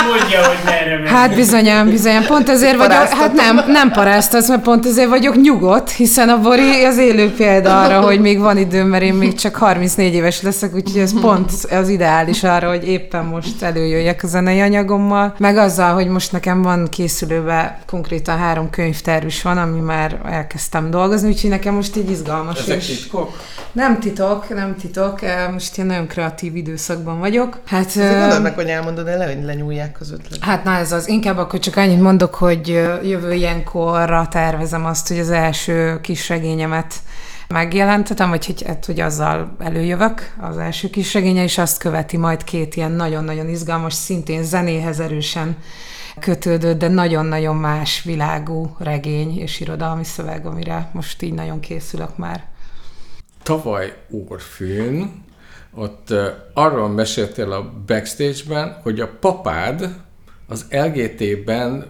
[0.07, 2.23] mondja, hogy merre Hát bizonyám, bizonyám.
[2.23, 6.83] Pont ezért vagyok, hát nem, nem paráztasz, mert pont ezért vagyok nyugodt, hiszen a Bori
[6.83, 10.75] az élő példa arra, hogy még van időm, mert én még csak 34 éves leszek,
[10.75, 15.35] úgyhogy ez pont az ideális arra, hogy éppen most előjöjjek a zenei anyagommal.
[15.37, 20.89] Meg azzal, hogy most nekem van készülőbe konkrétan három könyvterv is van, ami már elkezdtem
[20.89, 22.87] dolgozni, úgyhogy nekem most így izgalmas most Ezek is.
[22.87, 23.37] titkok?
[23.71, 25.19] Nem titok, nem titok.
[25.51, 27.59] Most én nagyon kreatív időszakban vagyok.
[27.65, 30.43] Hát, Gondolod meg, hogy elmondod, de le, hogy lenyúlják az ötlet.
[30.43, 31.07] Hát na ez az.
[31.07, 32.67] Inkább akkor csak annyit mondok, hogy
[33.03, 36.93] jövő ilyenkorra tervezem azt, hogy az első kis regényemet
[37.47, 42.43] megjelentetem, vagy hogy, hát, hogy azzal előjövök, az első kis regénye, és azt követi majd
[42.43, 45.57] két ilyen nagyon-nagyon izgalmas, szintén zenéhez erősen
[46.19, 52.47] kötődő, de nagyon-nagyon más világú regény és irodalmi szöveg, amire most így nagyon készülök már.
[53.43, 55.23] Tavaly Orfűn,
[55.73, 56.13] ott
[56.53, 59.95] arról meséltél a backstage-ben, hogy a papád
[60.47, 61.85] az LGT-ben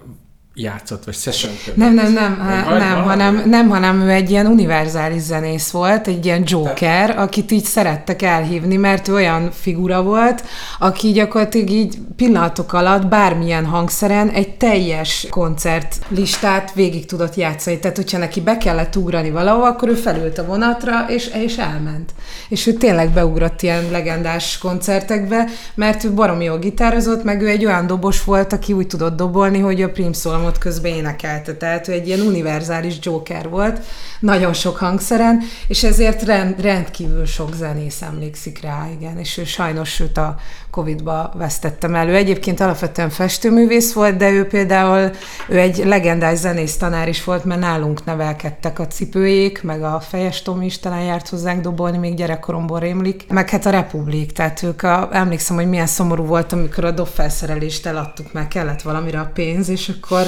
[0.61, 5.21] játszott, vagy session Nem, nem, nem, nem, nem, hanem, nem, hanem ő egy ilyen univerzális
[5.21, 10.43] zenész volt, egy ilyen joker, akit így szerettek elhívni, mert ő olyan figura volt,
[10.79, 17.79] aki gyakorlatilag így pillanatok alatt bármilyen hangszeren egy teljes koncert listát végig tudott játszani.
[17.79, 22.11] Tehát, hogyha neki be kellett ugrani valahol, akkor ő felült a vonatra, és, és elment.
[22.49, 27.65] És ő tényleg beugrott ilyen legendás koncertekbe, mert ő baromi jól gitározott, meg ő egy
[27.65, 30.13] olyan dobos volt, aki úgy tudott dobolni, hogy a Prim
[30.49, 33.79] számot közben énekelte, tehát ő egy ilyen univerzális Joker volt,
[34.19, 39.99] nagyon sok hangszeren, és ezért rend, rendkívül sok zenész emlékszik rá, igen, és ő sajnos
[39.99, 40.37] őt a
[40.79, 42.15] Covid-ba vesztettem elő.
[42.15, 45.11] Egyébként alapvetően festőművész volt, de ő például
[45.49, 50.41] ő egy legendás zenész tanár is volt, mert nálunk nevelkedtek a cipőjék, meg a fejes
[50.41, 54.83] Tomi is talán járt hozzánk dobolni, még gyerekkoromból rémlik, meg hát a Republik, tehát ők
[54.83, 59.69] a, emlékszem, hogy milyen szomorú volt, amikor a dobfelszerelést eladtuk, mert kellett valamire a pénz,
[59.69, 60.25] és akkor,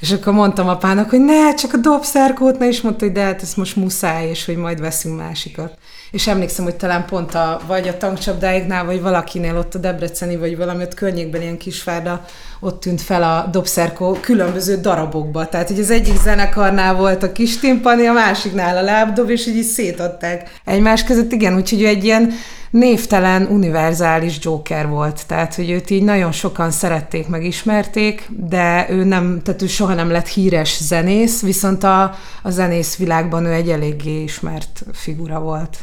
[0.00, 3.42] és akkor mondtam apának, hogy ne, csak a dobszerkót, ne, és mondta, hogy de hát
[3.42, 5.78] ez most muszáj, és hogy majd veszünk másikat
[6.12, 10.56] és emlékszem, hogy talán pont a, vagy a tankcsapdáignál, vagy valakinél ott a Debreceni, vagy
[10.56, 12.24] valami ott környékben ilyen kisvárda,
[12.60, 15.48] ott tűnt fel a dobszerkó különböző darabokba.
[15.48, 19.56] Tehát, hogy az egyik zenekarnál volt a kis timpani, a másiknál a lábdob, és így,
[19.56, 21.32] így szétadták egymás között.
[21.32, 22.32] Igen, úgyhogy ő egy ilyen
[22.70, 25.26] névtelen, univerzális Joker volt.
[25.26, 30.10] Tehát, hogy őt így nagyon sokan szerették, megismerték, de ő nem, tehát ő soha nem
[30.10, 32.02] lett híres zenész, viszont a,
[32.42, 35.76] a zenész világban ő egy eléggé ismert figura volt.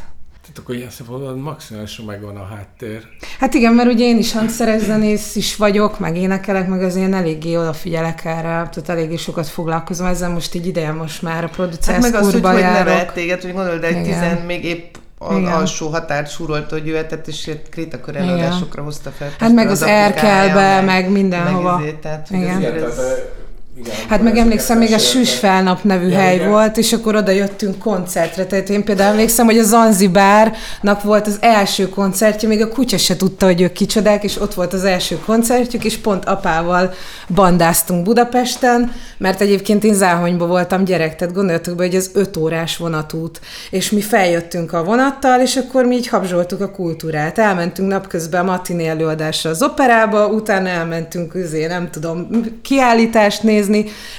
[0.52, 3.02] Tehát akkor ilyen szempontból maximálisan megvan a háttér.
[3.38, 7.14] Hát igen, mert ugye én is hangszeres zenész is vagyok, meg énekelek, meg azért én
[7.14, 11.94] eléggé odafigyelek erre, tehát eléggé sokat foglalkozom ezzel, most így ideje most már a producer
[11.94, 15.34] hát meg az, hogy, hogy nevelt téged, hogy gondolod, de egy tizen még épp a
[15.34, 15.52] Igen.
[15.52, 19.30] alsó határt súrolt, hogy jöhetett, és krétakör előadásokra hozta fel.
[19.38, 21.76] Hát meg az, az Erkelbe, meg, meg mindenhova.
[21.76, 22.58] Meg izé, tehát, Igen.
[22.58, 23.39] Igen, tehát
[23.84, 26.48] Igen, Hát meg emlékszem, még a ezeket Süs Felnap nevű Ja, hely igen.
[26.48, 28.44] volt, és akkor oda jöttünk koncertre.
[28.44, 33.16] Tehát én például emlékszem, hogy a Zanzibárnak volt az első koncertje, még a kutya se
[33.16, 36.94] tudta, hogy ők kicsodák, és ott volt az első koncertjük, és pont apával
[37.34, 42.76] bandáztunk Budapesten, mert egyébként én Záhonyban voltam gyerek, tehát gondoljatok be, hogy ez öt órás
[42.76, 47.38] vonatút, és mi feljöttünk a vonattal, és akkor mi így habzsoltuk a kultúrát.
[47.38, 52.28] Elmentünk napközben a matiné előadásra az operába, utána elmentünk, üzé, nem tudom,
[52.62, 53.69] kiállítást nézni,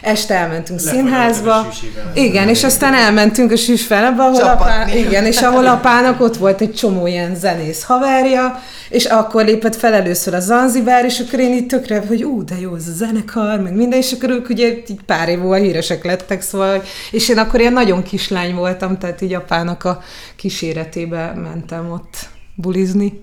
[0.01, 1.67] este elmentünk színházba.
[2.13, 6.73] Igen, és aztán elmentünk a süsfelebe, ahol apá, igen, és ahol apának ott volt egy
[6.73, 11.65] csomó ilyen zenész haverja, és akkor lépett fel először a Zanzibár, és akkor én így
[11.65, 14.99] tökre, hogy ú, de jó ez a zenekar, meg minden, és akkor ők ugye így
[15.05, 19.33] pár év múlva híresek lettek, szóval, és én akkor ilyen nagyon kislány voltam, tehát így
[19.33, 20.01] apának a
[20.35, 22.29] kíséretébe mentem ott
[22.61, 23.21] bulizni.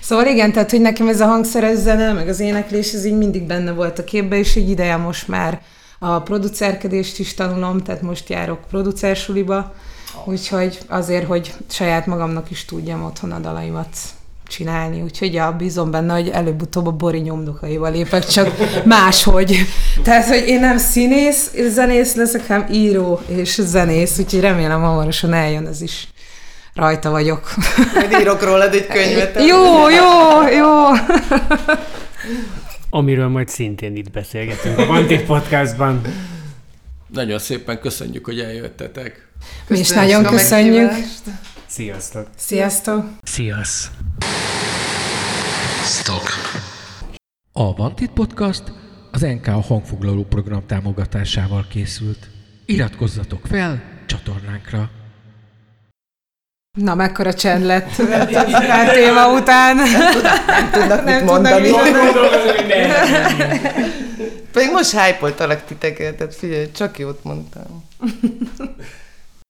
[0.00, 3.42] Szóval igen, tehát, hogy nekem ez a hangszeres zene, meg az éneklés, ez így mindig
[3.42, 5.60] benne volt a képbe, és egy ideje most már
[5.98, 9.74] a producerkedést is tanulom, tehát most járok producersuliba,
[10.24, 13.88] úgyhogy azért, hogy saját magamnak is tudjam otthon a dalaimat
[14.46, 19.56] csinálni, úgyhogy ja, bízom benne, hogy előbb-utóbb a Bori nyomdokaival lépek, csak máshogy.
[20.02, 25.66] Tehát, hogy én nem színész, zenész leszek, hanem író és zenész, úgyhogy remélem hamarosan eljön
[25.66, 26.08] ez is.
[26.74, 27.54] Rajta vagyok.
[27.94, 29.34] Majd írok rólad egy könyvet.
[29.50, 30.84] jó, jó, jó.
[32.90, 36.00] Amiről majd szintén itt beszélgetünk a Vantit Podcastban.
[37.06, 39.28] Nagyon szépen köszönjük, hogy eljöttetek.
[39.68, 40.74] Mi is Köszönjük nagyon a köszönjük.
[40.90, 41.22] meghívást.
[41.66, 42.26] Sziasztok!
[42.36, 43.04] Sziasztok!
[43.22, 43.90] Sziasz!
[47.52, 48.62] A Vantit Podcast
[49.12, 52.28] az NK hangfoglaló program támogatásával készült.
[52.66, 54.90] Iratkozzatok fel csatornánkra!
[56.74, 59.76] Na, mekkora csend lett a téma után.
[60.72, 61.70] Tudnak mit Nem tudnak mondani.
[61.70, 61.76] mit
[64.52, 67.84] Pedig most hype-oltalak titeket, tehát figyelj, csak jót mondtam.